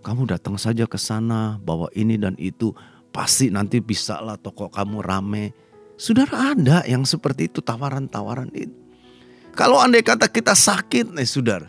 Kamu 0.00 0.30
datang 0.30 0.56
saja 0.56 0.86
ke 0.88 0.96
sana 0.96 1.58
bawa 1.60 1.90
ini 1.92 2.16
dan 2.16 2.38
itu. 2.38 2.72
Pasti 3.12 3.50
nanti 3.50 3.82
bisa 3.82 4.22
lah 4.22 4.38
toko 4.38 4.70
kamu 4.70 5.04
rame. 5.04 5.52
Saudara 5.98 6.54
ada 6.54 6.86
yang 6.86 7.02
seperti 7.02 7.50
itu 7.50 7.60
tawaran-tawaran 7.60 8.48
itu. 8.54 8.87
Kalau 9.58 9.82
andai 9.82 10.06
kata 10.06 10.30
kita 10.30 10.54
sakit 10.54 11.10
nih 11.18 11.26
saudara 11.26 11.66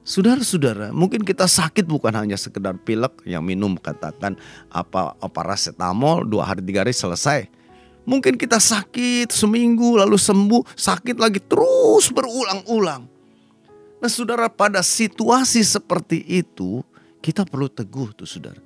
Saudara-saudara, 0.00 0.90
mungkin 0.90 1.22
kita 1.22 1.46
sakit 1.46 1.86
bukan 1.86 2.10
hanya 2.16 2.34
sekedar 2.34 2.74
pilek 2.82 3.22
yang 3.22 3.46
minum 3.46 3.78
katakan 3.78 4.34
apa 4.66 5.14
paracetamol 5.30 6.26
dua 6.26 6.50
hari 6.50 6.64
tiga 6.66 6.82
hari 6.82 6.90
selesai. 6.90 7.46
Mungkin 8.08 8.34
kita 8.34 8.58
sakit 8.58 9.30
seminggu 9.30 10.00
lalu 10.00 10.18
sembuh, 10.18 10.66
sakit 10.74 11.14
lagi 11.14 11.38
terus 11.38 12.10
berulang-ulang. 12.10 13.06
Nah 14.02 14.10
saudara 14.10 14.50
pada 14.50 14.82
situasi 14.82 15.62
seperti 15.62 16.26
itu 16.26 16.82
kita 17.22 17.46
perlu 17.46 17.70
teguh 17.70 18.10
tuh 18.16 18.26
saudara. 18.26 18.58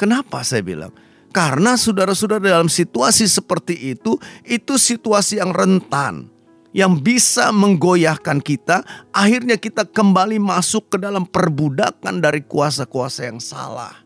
Kenapa 0.00 0.40
saya 0.46 0.64
bilang? 0.64 0.94
Karena 1.34 1.76
saudara-saudara 1.76 2.56
dalam 2.56 2.72
situasi 2.72 3.28
seperti 3.28 3.92
itu, 3.92 4.16
itu 4.48 4.80
situasi 4.80 5.42
yang 5.42 5.52
rentan. 5.52 6.32
Yang 6.76 6.92
bisa 7.00 7.48
menggoyahkan 7.56 8.44
kita, 8.44 8.84
akhirnya 9.08 9.56
kita 9.56 9.88
kembali 9.88 10.36
masuk 10.36 10.92
ke 10.92 10.96
dalam 11.00 11.24
perbudakan 11.24 12.20
dari 12.20 12.44
kuasa-kuasa 12.44 13.32
yang 13.32 13.40
salah. 13.40 14.04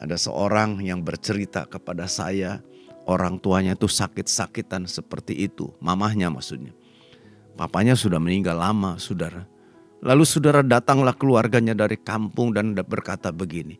Ada 0.00 0.16
seorang 0.16 0.80
yang 0.80 1.04
bercerita 1.04 1.68
kepada 1.68 2.08
saya, 2.08 2.64
orang 3.04 3.36
tuanya 3.36 3.76
itu 3.76 3.84
sakit-sakitan 3.84 4.88
seperti 4.88 5.36
itu, 5.36 5.68
mamahnya 5.84 6.32
maksudnya. 6.32 6.72
Papanya 7.60 7.92
sudah 7.92 8.16
meninggal 8.16 8.56
lama, 8.56 8.96
saudara. 8.96 9.44
Lalu 10.00 10.24
saudara 10.24 10.64
datanglah 10.64 11.12
keluarganya 11.12 11.76
dari 11.76 12.00
kampung 12.00 12.56
dan 12.56 12.72
berkata 12.72 13.28
begini, 13.28 13.76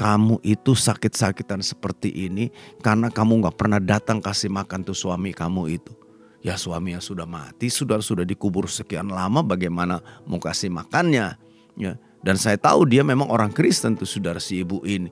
kamu 0.00 0.40
itu 0.40 0.72
sakit-sakitan 0.72 1.60
seperti 1.60 2.08
ini 2.08 2.48
karena 2.80 3.12
kamu 3.12 3.44
gak 3.44 3.60
pernah 3.60 3.76
datang 3.76 4.24
kasih 4.24 4.48
makan 4.48 4.80
tuh 4.80 4.96
suami 4.96 5.36
kamu 5.36 5.76
itu. 5.76 6.07
Ya 6.38 6.54
suami 6.54 6.94
yang 6.94 7.02
sudah 7.02 7.26
mati, 7.26 7.66
sudah 7.66 7.98
sudah 7.98 8.22
dikubur 8.22 8.70
sekian 8.70 9.10
lama 9.10 9.42
bagaimana 9.42 9.98
mau 10.22 10.38
kasih 10.38 10.70
makannya. 10.70 11.34
Ya. 11.74 11.98
Dan 12.22 12.38
saya 12.38 12.58
tahu 12.58 12.86
dia 12.86 13.02
memang 13.06 13.30
orang 13.30 13.50
Kristen 13.50 13.94
tuh 13.98 14.06
saudara 14.06 14.38
si 14.42 14.62
ibu 14.62 14.82
ini. 14.86 15.10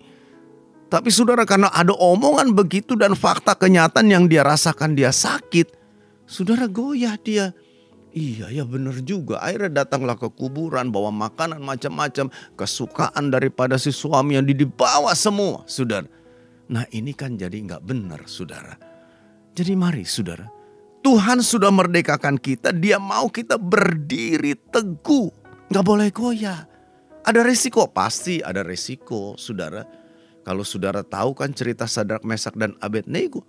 Tapi 0.87 1.11
saudara 1.11 1.43
karena 1.43 1.67
ada 1.75 1.91
omongan 1.99 2.55
begitu 2.55 2.95
dan 2.95 3.19
fakta 3.19 3.59
kenyataan 3.59 4.07
yang 4.07 4.25
dia 4.31 4.47
rasakan 4.47 4.95
dia 4.95 5.11
sakit. 5.11 5.75
Saudara 6.31 6.71
goyah 6.71 7.19
dia. 7.19 7.55
Iya 8.15 8.49
ya 8.49 8.65
benar 8.65 8.97
juga. 9.03 9.43
Akhirnya 9.43 9.83
datanglah 9.83 10.15
ke 10.15 10.31
kuburan 10.31 10.95
bawa 10.95 11.11
makanan 11.11 11.59
macam-macam. 11.59 12.31
Kesukaan 12.55 13.35
daripada 13.35 13.77
si 13.83 13.91
suami 13.91 14.39
yang 14.39 14.47
dibawa 14.47 15.11
semua 15.19 15.67
saudara. 15.67 16.07
Nah 16.71 16.87
ini 16.95 17.15
kan 17.15 17.35
jadi 17.35 17.55
nggak 17.55 17.83
benar 17.83 18.23
saudara. 18.31 18.79
Jadi 19.53 19.73
mari 19.75 20.07
saudara. 20.07 20.56
Tuhan 21.07 21.39
sudah 21.39 21.71
merdekakan 21.71 22.35
kita. 22.35 22.75
Dia 22.75 22.99
mau 22.99 23.31
kita 23.31 23.55
berdiri 23.55 24.59
teguh. 24.59 25.31
Nggak 25.71 25.85
boleh 25.87 26.11
goyah. 26.11 26.67
Ada 27.23 27.47
resiko? 27.47 27.87
Pasti 27.87 28.43
ada 28.43 28.67
resiko 28.67 29.39
saudara 29.39 29.87
kalau 30.43 30.63
saudara 30.67 31.03
tahu 31.03 31.35
kan 31.35 31.51
cerita 31.51 31.87
Sadrak 31.87 32.27
Mesak 32.27 32.55
dan 32.55 32.79
Abednego. 32.79 33.43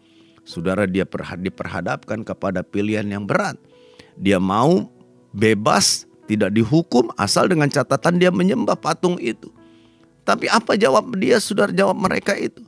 Saudara 0.46 0.90
dia 0.90 1.06
diperhadapkan 1.38 2.26
kepada 2.26 2.66
pilihan 2.66 3.06
yang 3.06 3.30
berat. 3.30 3.54
Dia 4.18 4.42
mau 4.42 4.90
bebas, 5.30 6.10
tidak 6.26 6.54
dihukum 6.58 7.14
asal 7.18 7.46
dengan 7.46 7.70
catatan 7.70 8.18
dia 8.18 8.34
menyembah 8.34 8.74
patung 8.78 9.22
itu. 9.22 9.54
Tapi 10.26 10.50
apa 10.50 10.74
jawab 10.74 11.14
dia, 11.22 11.38
saudara 11.38 11.70
jawab 11.70 12.02
mereka 12.02 12.34
itu? 12.34 12.66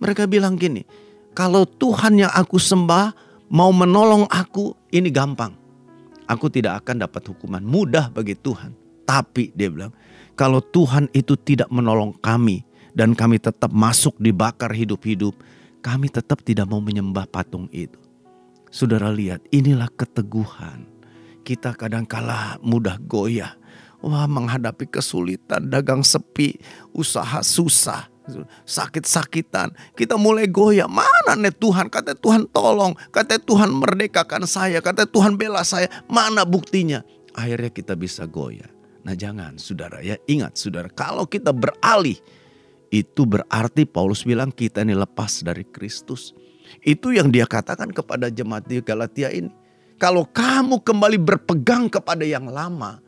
Mereka 0.00 0.28
bilang 0.28 0.60
gini, 0.60 0.84
kalau 1.32 1.64
Tuhan 1.64 2.20
yang 2.20 2.32
aku 2.36 2.60
sembah 2.60 3.29
mau 3.50 3.74
menolong 3.74 4.30
aku, 4.30 4.78
ini 4.94 5.10
gampang. 5.10 5.52
Aku 6.30 6.46
tidak 6.46 6.86
akan 6.86 7.02
dapat 7.02 7.26
hukuman 7.26 7.60
mudah 7.60 8.08
bagi 8.14 8.38
Tuhan. 8.38 8.72
Tapi 9.02 9.50
dia 9.58 9.66
bilang, 9.66 9.90
kalau 10.38 10.62
Tuhan 10.62 11.10
itu 11.10 11.34
tidak 11.34 11.66
menolong 11.74 12.14
kami, 12.22 12.62
dan 12.94 13.14
kami 13.14 13.42
tetap 13.42 13.74
masuk 13.74 14.14
dibakar 14.22 14.70
hidup-hidup, 14.70 15.34
kami 15.82 16.06
tetap 16.06 16.46
tidak 16.46 16.70
mau 16.70 16.78
menyembah 16.78 17.26
patung 17.26 17.66
itu. 17.74 17.98
Saudara 18.70 19.10
lihat, 19.10 19.42
inilah 19.50 19.90
keteguhan. 19.98 20.86
Kita 21.42 21.74
kadang-kala 21.74 22.62
mudah 22.62 23.02
goyah. 23.02 23.58
Wah 24.00 24.24
menghadapi 24.24 24.88
kesulitan, 24.88 25.68
dagang 25.68 26.00
sepi, 26.00 26.56
usaha 26.94 27.42
susah, 27.42 28.08
sakit-sakitan. 28.66 29.72
Kita 29.94 30.14
mulai 30.18 30.50
goyah, 30.50 30.90
mana 30.90 31.36
nih 31.36 31.54
Tuhan? 31.54 31.88
Kata 31.88 32.16
Tuhan 32.16 32.50
tolong, 32.50 32.96
kata 33.14 33.38
Tuhan 33.42 33.70
merdekakan 33.70 34.46
saya, 34.46 34.78
kata 34.82 35.06
Tuhan 35.06 35.38
bela 35.38 35.62
saya. 35.62 35.90
Mana 36.06 36.46
buktinya? 36.46 37.02
Akhirnya 37.34 37.70
kita 37.70 37.94
bisa 37.94 38.26
goyah. 38.26 38.68
Nah 39.00 39.16
jangan 39.16 39.56
saudara 39.56 40.04
ya, 40.04 40.20
ingat 40.28 40.60
saudara, 40.60 40.92
kalau 40.92 41.24
kita 41.24 41.54
beralih 41.56 42.20
itu 42.90 43.22
berarti 43.22 43.86
Paulus 43.86 44.26
bilang 44.26 44.50
kita 44.50 44.82
ini 44.82 44.98
lepas 44.98 45.46
dari 45.46 45.62
Kristus. 45.62 46.34
Itu 46.82 47.14
yang 47.14 47.30
dia 47.30 47.46
katakan 47.46 47.90
kepada 47.94 48.30
jemaat 48.30 48.66
di 48.66 48.82
Galatia 48.82 49.30
ini. 49.30 49.50
Kalau 50.00 50.26
kamu 50.26 50.80
kembali 50.80 51.18
berpegang 51.20 51.86
kepada 51.92 52.24
yang 52.24 52.48
lama, 52.48 52.98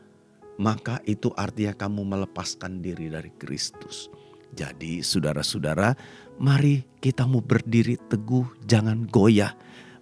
maka 0.61 1.01
itu 1.09 1.33
artinya 1.33 1.73
kamu 1.73 2.05
melepaskan 2.05 2.79
diri 2.79 3.09
dari 3.09 3.33
Kristus. 3.35 4.07
Jadi 4.53 5.01
saudara-saudara, 5.01 5.97
mari 6.37 6.85
kita 7.01 7.25
mau 7.25 7.41
berdiri 7.41 7.97
teguh, 8.09 8.45
jangan 8.69 9.09
goyah. 9.09 9.53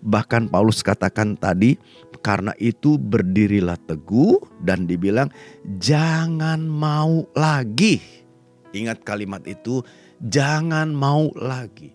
Bahkan 0.01 0.49
Paulus 0.51 0.83
katakan 0.83 1.39
tadi, 1.39 1.77
karena 2.19 2.51
itu 2.59 2.99
berdirilah 2.99 3.77
teguh 3.85 4.41
dan 4.59 4.89
dibilang 4.89 5.29
jangan 5.79 6.65
mau 6.65 7.25
lagi 7.37 8.21
Ingat 8.71 9.03
kalimat 9.03 9.43
itu, 9.43 9.83
jangan 10.23 10.95
mau 10.95 11.27
lagi. 11.35 11.91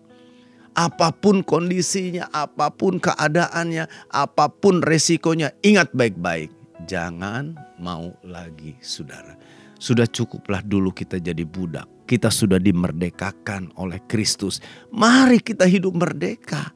Apa 0.77 1.09
pun 1.09 1.41
kondisinya, 1.41 2.29
apa 2.29 2.69
pun 2.69 3.01
keadaannya, 3.01 3.89
apa 4.13 4.45
pun 4.45 4.85
resikonya, 4.85 5.57
ingat 5.65 5.89
baik-baik. 5.97 6.53
Jangan 6.85 7.57
mau 7.81 8.13
lagi, 8.21 8.77
saudara. 8.77 9.33
Sudah 9.81 10.05
cukuplah 10.05 10.61
dulu 10.61 10.93
kita 10.93 11.17
jadi 11.17 11.41
budak. 11.41 11.96
Kita 12.07 12.31
sudah 12.31 12.55
dimerdekakan 12.55 13.75
oleh 13.75 13.99
Kristus. 14.07 14.63
Mari 14.95 15.43
kita 15.43 15.67
hidup 15.67 15.91
merdeka. 15.91 16.71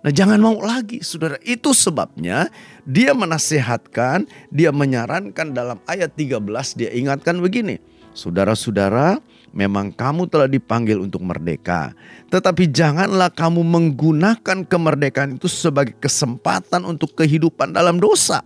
Nah 0.00 0.12
jangan 0.14 0.40
mau 0.40 0.56
lagi 0.62 1.04
saudara. 1.04 1.36
Itu 1.44 1.76
sebabnya 1.76 2.48
dia 2.86 3.12
menasehatkan, 3.12 4.24
dia 4.48 4.72
menyarankan 4.72 5.52
dalam 5.52 5.82
ayat 5.84 6.14
13 6.16 6.40
dia 6.78 6.90
ingatkan 6.94 7.42
begini. 7.42 7.82
Saudara-saudara, 8.10 9.22
memang 9.54 9.94
kamu 9.94 10.26
telah 10.26 10.50
dipanggil 10.50 10.98
untuk 10.98 11.22
merdeka, 11.22 11.94
tetapi 12.26 12.66
janganlah 12.66 13.30
kamu 13.30 13.62
menggunakan 13.62 14.66
kemerdekaan 14.66 15.38
itu 15.38 15.46
sebagai 15.46 15.94
kesempatan 16.02 16.82
untuk 16.82 17.14
kehidupan 17.14 17.70
dalam 17.70 18.02
dosa, 18.02 18.42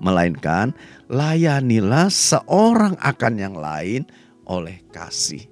melainkan 0.00 0.72
layanilah 1.12 2.08
seorang 2.08 2.96
akan 3.04 3.34
yang 3.36 3.52
lain 3.52 4.08
oleh 4.48 4.80
kasih. 4.88 5.51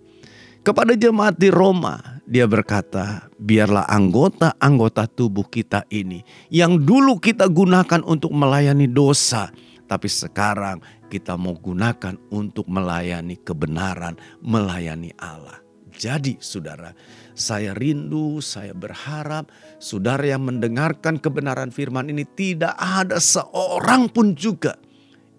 Kepada 0.61 0.93
jemaat 0.93 1.41
di 1.41 1.49
Roma, 1.49 2.21
dia 2.29 2.45
berkata, 2.45 3.33
"Biarlah 3.41 3.89
anggota-anggota 3.89 5.09
tubuh 5.09 5.49
kita 5.49 5.89
ini 5.89 6.21
yang 6.53 6.77
dulu 6.77 7.17
kita 7.17 7.49
gunakan 7.49 8.05
untuk 8.05 8.29
melayani 8.37 8.85
dosa, 8.85 9.49
tapi 9.89 10.13
sekarang 10.13 10.85
kita 11.09 11.41
mau 11.41 11.57
gunakan 11.57 12.21
untuk 12.29 12.69
melayani 12.69 13.41
kebenaran, 13.41 14.21
melayani 14.45 15.17
Allah. 15.17 15.65
Jadi 15.97 16.37
saudara, 16.45 16.93
saya 17.33 17.73
rindu, 17.73 18.45
saya 18.45 18.77
berharap 18.77 19.49
saudara 19.81 20.29
yang 20.29 20.45
mendengarkan 20.45 21.17
kebenaran 21.17 21.73
firman 21.73 22.13
ini 22.13 22.29
tidak 22.37 22.77
ada 22.77 23.17
seorang 23.17 24.13
pun 24.13 24.37
juga 24.37 24.77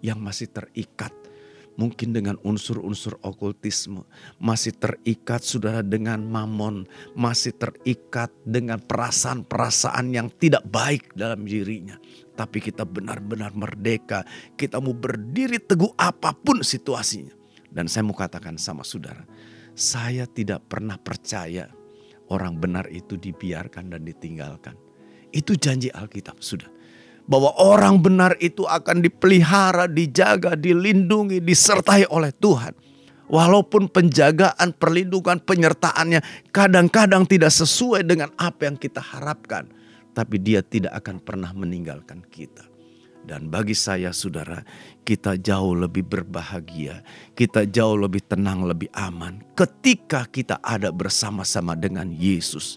yang 0.01 0.17
masih 0.17 0.49
terikat 0.49 1.20
mungkin 1.81 2.13
dengan 2.13 2.37
unsur-unsur 2.45 3.17
okultisme, 3.25 4.05
masih 4.37 4.77
terikat 4.77 5.41
saudara 5.41 5.81
dengan 5.81 6.21
mamon, 6.21 6.85
masih 7.17 7.57
terikat 7.57 8.29
dengan 8.45 8.77
perasaan-perasaan 8.77 10.13
yang 10.13 10.29
tidak 10.37 10.61
baik 10.69 11.09
dalam 11.17 11.41
dirinya. 11.41 11.97
Tapi 12.37 12.61
kita 12.61 12.85
benar-benar 12.85 13.57
merdeka, 13.57 14.21
kita 14.53 14.77
mau 14.77 14.93
berdiri 14.93 15.57
teguh 15.57 15.97
apa 15.97 16.37
pun 16.37 16.61
situasinya. 16.61 17.33
Dan 17.65 17.89
saya 17.89 18.05
mau 18.05 18.13
katakan 18.13 18.61
sama 18.61 18.85
saudara, 18.85 19.25
saya 19.73 20.29
tidak 20.29 20.69
pernah 20.69 21.01
percaya 21.01 21.65
orang 22.29 22.61
benar 22.61 22.85
itu 22.93 23.17
dibiarkan 23.17 23.97
dan 23.97 24.05
ditinggalkan. 24.05 24.77
Itu 25.33 25.57
janji 25.57 25.89
Alkitab 25.89 26.43
sudah 26.43 26.80
bahwa 27.31 27.55
orang 27.55 27.95
benar 28.03 28.35
itu 28.43 28.67
akan 28.67 28.99
dipelihara, 28.99 29.87
dijaga, 29.87 30.59
dilindungi, 30.59 31.39
disertai 31.39 32.03
oleh 32.11 32.35
Tuhan. 32.35 32.75
Walaupun 33.31 33.87
penjagaan, 33.87 34.75
perlindungan, 34.75 35.39
penyertaannya 35.39 36.51
kadang-kadang 36.51 37.23
tidak 37.23 37.55
sesuai 37.55 38.03
dengan 38.03 38.27
apa 38.35 38.67
yang 38.67 38.75
kita 38.75 38.99
harapkan, 38.99 39.71
tapi 40.11 40.35
Dia 40.43 40.59
tidak 40.59 40.91
akan 40.99 41.23
pernah 41.23 41.55
meninggalkan 41.55 42.19
kita. 42.27 42.67
Dan 43.23 43.47
bagi 43.47 43.71
saya, 43.71 44.11
saudara, 44.11 44.67
kita 45.07 45.39
jauh 45.39 45.71
lebih 45.71 46.03
berbahagia, 46.03 46.99
kita 47.31 47.63
jauh 47.63 47.95
lebih 47.95 48.19
tenang, 48.27 48.67
lebih 48.67 48.91
aman 48.91 49.39
ketika 49.55 50.27
kita 50.27 50.59
ada 50.59 50.91
bersama-sama 50.91 51.79
dengan 51.79 52.11
Yesus. 52.11 52.75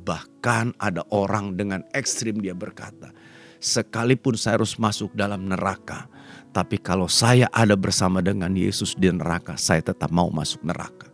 Bahkan 0.00 0.80
ada 0.80 1.04
orang 1.12 1.60
dengan 1.60 1.84
ekstrim 1.92 2.40
dia 2.40 2.56
berkata, 2.56 3.12
sekalipun 3.60 4.34
saya 4.34 4.58
harus 4.58 4.74
masuk 4.80 5.12
dalam 5.12 5.46
neraka, 5.46 6.08
tapi 6.50 6.80
kalau 6.80 7.06
saya 7.06 7.46
ada 7.54 7.78
bersama 7.78 8.18
dengan 8.18 8.50
Yesus 8.56 8.98
di 8.98 9.06
neraka, 9.12 9.54
saya 9.54 9.84
tetap 9.84 10.10
mau 10.10 10.32
masuk 10.32 10.64
neraka. 10.66 11.06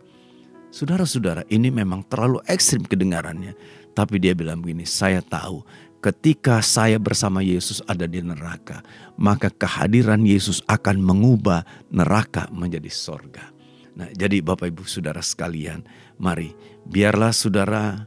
Saudara-saudara, 0.73 1.45
ini 1.47 1.69
memang 1.69 2.03
terlalu 2.07 2.41
ekstrim 2.49 2.83
kedengarannya. 2.83 3.55
Tapi 3.93 4.21
dia 4.21 4.37
bilang 4.37 4.61
begini, 4.61 4.85
saya 4.85 5.25
tahu 5.25 5.65
ketika 6.01 6.61
saya 6.61 7.01
bersama 7.01 7.41
Yesus 7.41 7.81
ada 7.89 8.05
di 8.05 8.21
neraka, 8.21 8.85
maka 9.17 9.49
kehadiran 9.49 10.21
Yesus 10.21 10.61
akan 10.69 11.01
mengubah 11.01 11.65
neraka 11.89 12.45
menjadi 12.53 12.89
sorga. 12.93 13.49
Nah, 13.97 14.09
jadi 14.13 14.45
Bapak 14.45 14.69
Ibu 14.69 14.85
Saudara 14.85 15.25
sekalian, 15.25 15.81
mari 16.21 16.53
biarlah 16.85 17.33
saudara 17.33 18.05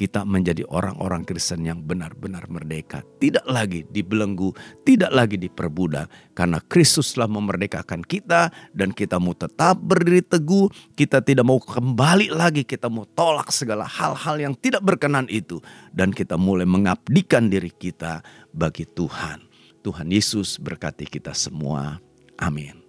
kita 0.00 0.24
menjadi 0.24 0.64
orang-orang 0.72 1.28
Kristen 1.28 1.68
yang 1.68 1.84
benar-benar 1.84 2.48
merdeka. 2.48 3.04
Tidak 3.20 3.44
lagi 3.44 3.84
dibelenggu, 3.84 4.56
tidak 4.80 5.12
lagi 5.12 5.36
diperbudak. 5.36 6.08
Karena 6.32 6.56
Kristus 6.64 7.12
telah 7.12 7.28
memerdekakan 7.28 8.00
kita 8.08 8.48
dan 8.72 8.96
kita 8.96 9.20
mau 9.20 9.36
tetap 9.36 9.76
berdiri 9.76 10.24
teguh. 10.24 10.72
Kita 10.96 11.20
tidak 11.20 11.44
mau 11.44 11.60
kembali 11.60 12.32
lagi, 12.32 12.64
kita 12.64 12.88
mau 12.88 13.04
tolak 13.04 13.52
segala 13.52 13.84
hal-hal 13.84 14.40
yang 14.40 14.56
tidak 14.56 14.80
berkenan 14.80 15.28
itu. 15.28 15.60
Dan 15.92 16.16
kita 16.16 16.40
mulai 16.40 16.64
mengabdikan 16.64 17.52
diri 17.52 17.68
kita 17.68 18.24
bagi 18.56 18.88
Tuhan. 18.88 19.44
Tuhan 19.84 20.08
Yesus 20.08 20.56
berkati 20.56 21.04
kita 21.04 21.36
semua. 21.36 22.00
Amin. 22.40 22.80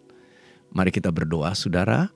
Mari 0.72 0.96
kita 0.96 1.12
berdoa 1.12 1.52
saudara. 1.60 2.08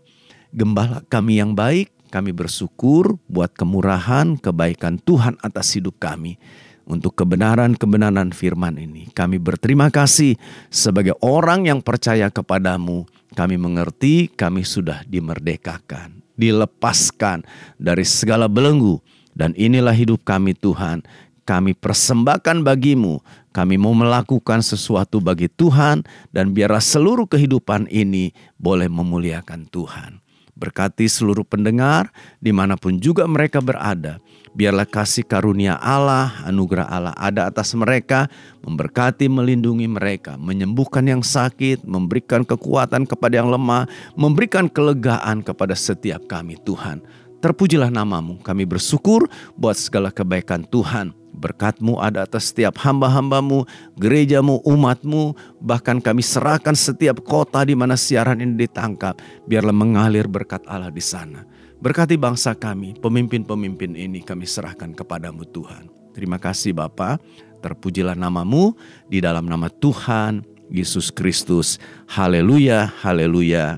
Gembala 0.55 1.03
kami 1.11 1.43
yang 1.43 1.51
baik, 1.51 1.91
kami 2.09 2.31
bersyukur 2.31 3.17
buat 3.25 3.51
kemurahan, 3.53 4.37
kebaikan 4.37 5.01
Tuhan 5.01 5.35
atas 5.41 5.75
hidup 5.75 5.97
kami. 5.97 6.37
Untuk 6.85 7.17
kebenaran-kebenaran 7.17 8.29
firman 8.29 8.77
ini, 8.77 9.09
kami 9.09 9.41
berterima 9.41 9.89
kasih 9.89 10.37
sebagai 10.69 11.17
orang 11.17 11.65
yang 11.65 11.81
percaya 11.81 12.29
kepadamu. 12.29 13.09
Kami 13.33 13.57
mengerti 13.57 14.29
kami 14.29 14.61
sudah 14.61 15.01
dimerdekakan, 15.09 16.21
dilepaskan 16.37 17.41
dari 17.81 18.05
segala 18.05 18.45
belenggu. 18.45 19.01
Dan 19.35 19.51
inilah 19.57 19.91
hidup 19.91 20.23
kami 20.23 20.53
Tuhan. 20.55 21.01
Kami 21.43 21.73
persembahkan 21.73 22.61
bagimu. 22.61 23.19
Kami 23.49 23.75
mau 23.81 23.97
melakukan 23.97 24.61
sesuatu 24.61 25.19
bagi 25.19 25.47
Tuhan 25.47 26.05
dan 26.31 26.53
biarlah 26.53 26.83
seluruh 26.83 27.25
kehidupan 27.25 27.87
ini 27.87 28.31
boleh 28.61 28.87
memuliakan 28.87 29.67
Tuhan. 29.67 30.24
Berkati 30.55 31.03
seluruh 31.11 31.43
pendengar 31.43 32.15
di 32.39 32.55
mana 32.55 32.79
pun 32.79 32.95
juga 32.95 33.27
mereka 33.27 33.59
berada. 33.59 34.23
Biarlah 34.55 34.87
kasih 34.87 35.27
karunia 35.27 35.75
Allah, 35.75 36.31
anugerah 36.47 36.87
Allah 36.87 37.11
ada 37.19 37.51
atas 37.51 37.75
mereka, 37.75 38.31
memberkati, 38.63 39.27
melindungi 39.27 39.83
mereka, 39.83 40.39
menyembuhkan 40.39 41.03
yang 41.03 41.19
sakit, 41.19 41.83
memberikan 41.83 42.47
kekuatan 42.47 43.03
kepada 43.03 43.43
yang 43.43 43.51
lemah, 43.51 43.83
memberikan 44.15 44.71
kelegaan 44.71 45.43
kepada 45.43 45.75
setiap 45.75 46.23
kami 46.31 46.55
Tuhan. 46.63 47.03
Terpujilah 47.43 47.91
namamu, 47.91 48.39
kami 48.39 48.63
bersyukur 48.63 49.27
buat 49.59 49.75
segala 49.75 50.07
kebaikan 50.07 50.63
Tuhan 50.63 51.24
Berkatmu 51.45 52.01
ada 52.01 52.25
atas 52.25 52.49
setiap 52.49 52.81
hamba-hambamu, 52.81 53.69
gerejamu, 54.01 54.65
umatmu, 54.65 55.37
bahkan 55.61 56.01
kami 56.01 56.25
serahkan 56.25 56.73
setiap 56.73 57.21
kota 57.21 57.61
di 57.61 57.77
mana 57.77 57.93
siaran 57.93 58.41
ini 58.41 58.65
ditangkap, 58.65 59.21
biarlah 59.45 59.69
mengalir 59.69 60.25
berkat 60.25 60.65
Allah 60.65 60.89
di 60.89 61.05
sana. 61.05 61.45
Berkati 61.77 62.17
bangsa 62.17 62.57
kami, 62.57 62.97
pemimpin-pemimpin 62.97 63.93
ini 63.93 64.25
kami 64.25 64.49
serahkan 64.49 64.97
kepadamu 64.97 65.45
Tuhan. 65.53 65.85
Terima 66.17 66.41
kasih 66.41 66.73
Bapa, 66.73 67.21
terpujilah 67.61 68.17
namamu 68.17 68.73
di 69.05 69.21
dalam 69.21 69.45
nama 69.45 69.69
Tuhan 69.69 70.41
Yesus 70.73 71.13
Kristus. 71.13 71.77
Haleluya, 72.09 72.89
haleluya. 73.05 73.77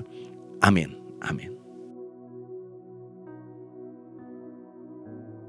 Amin, 0.64 0.96
amin. 1.20 1.57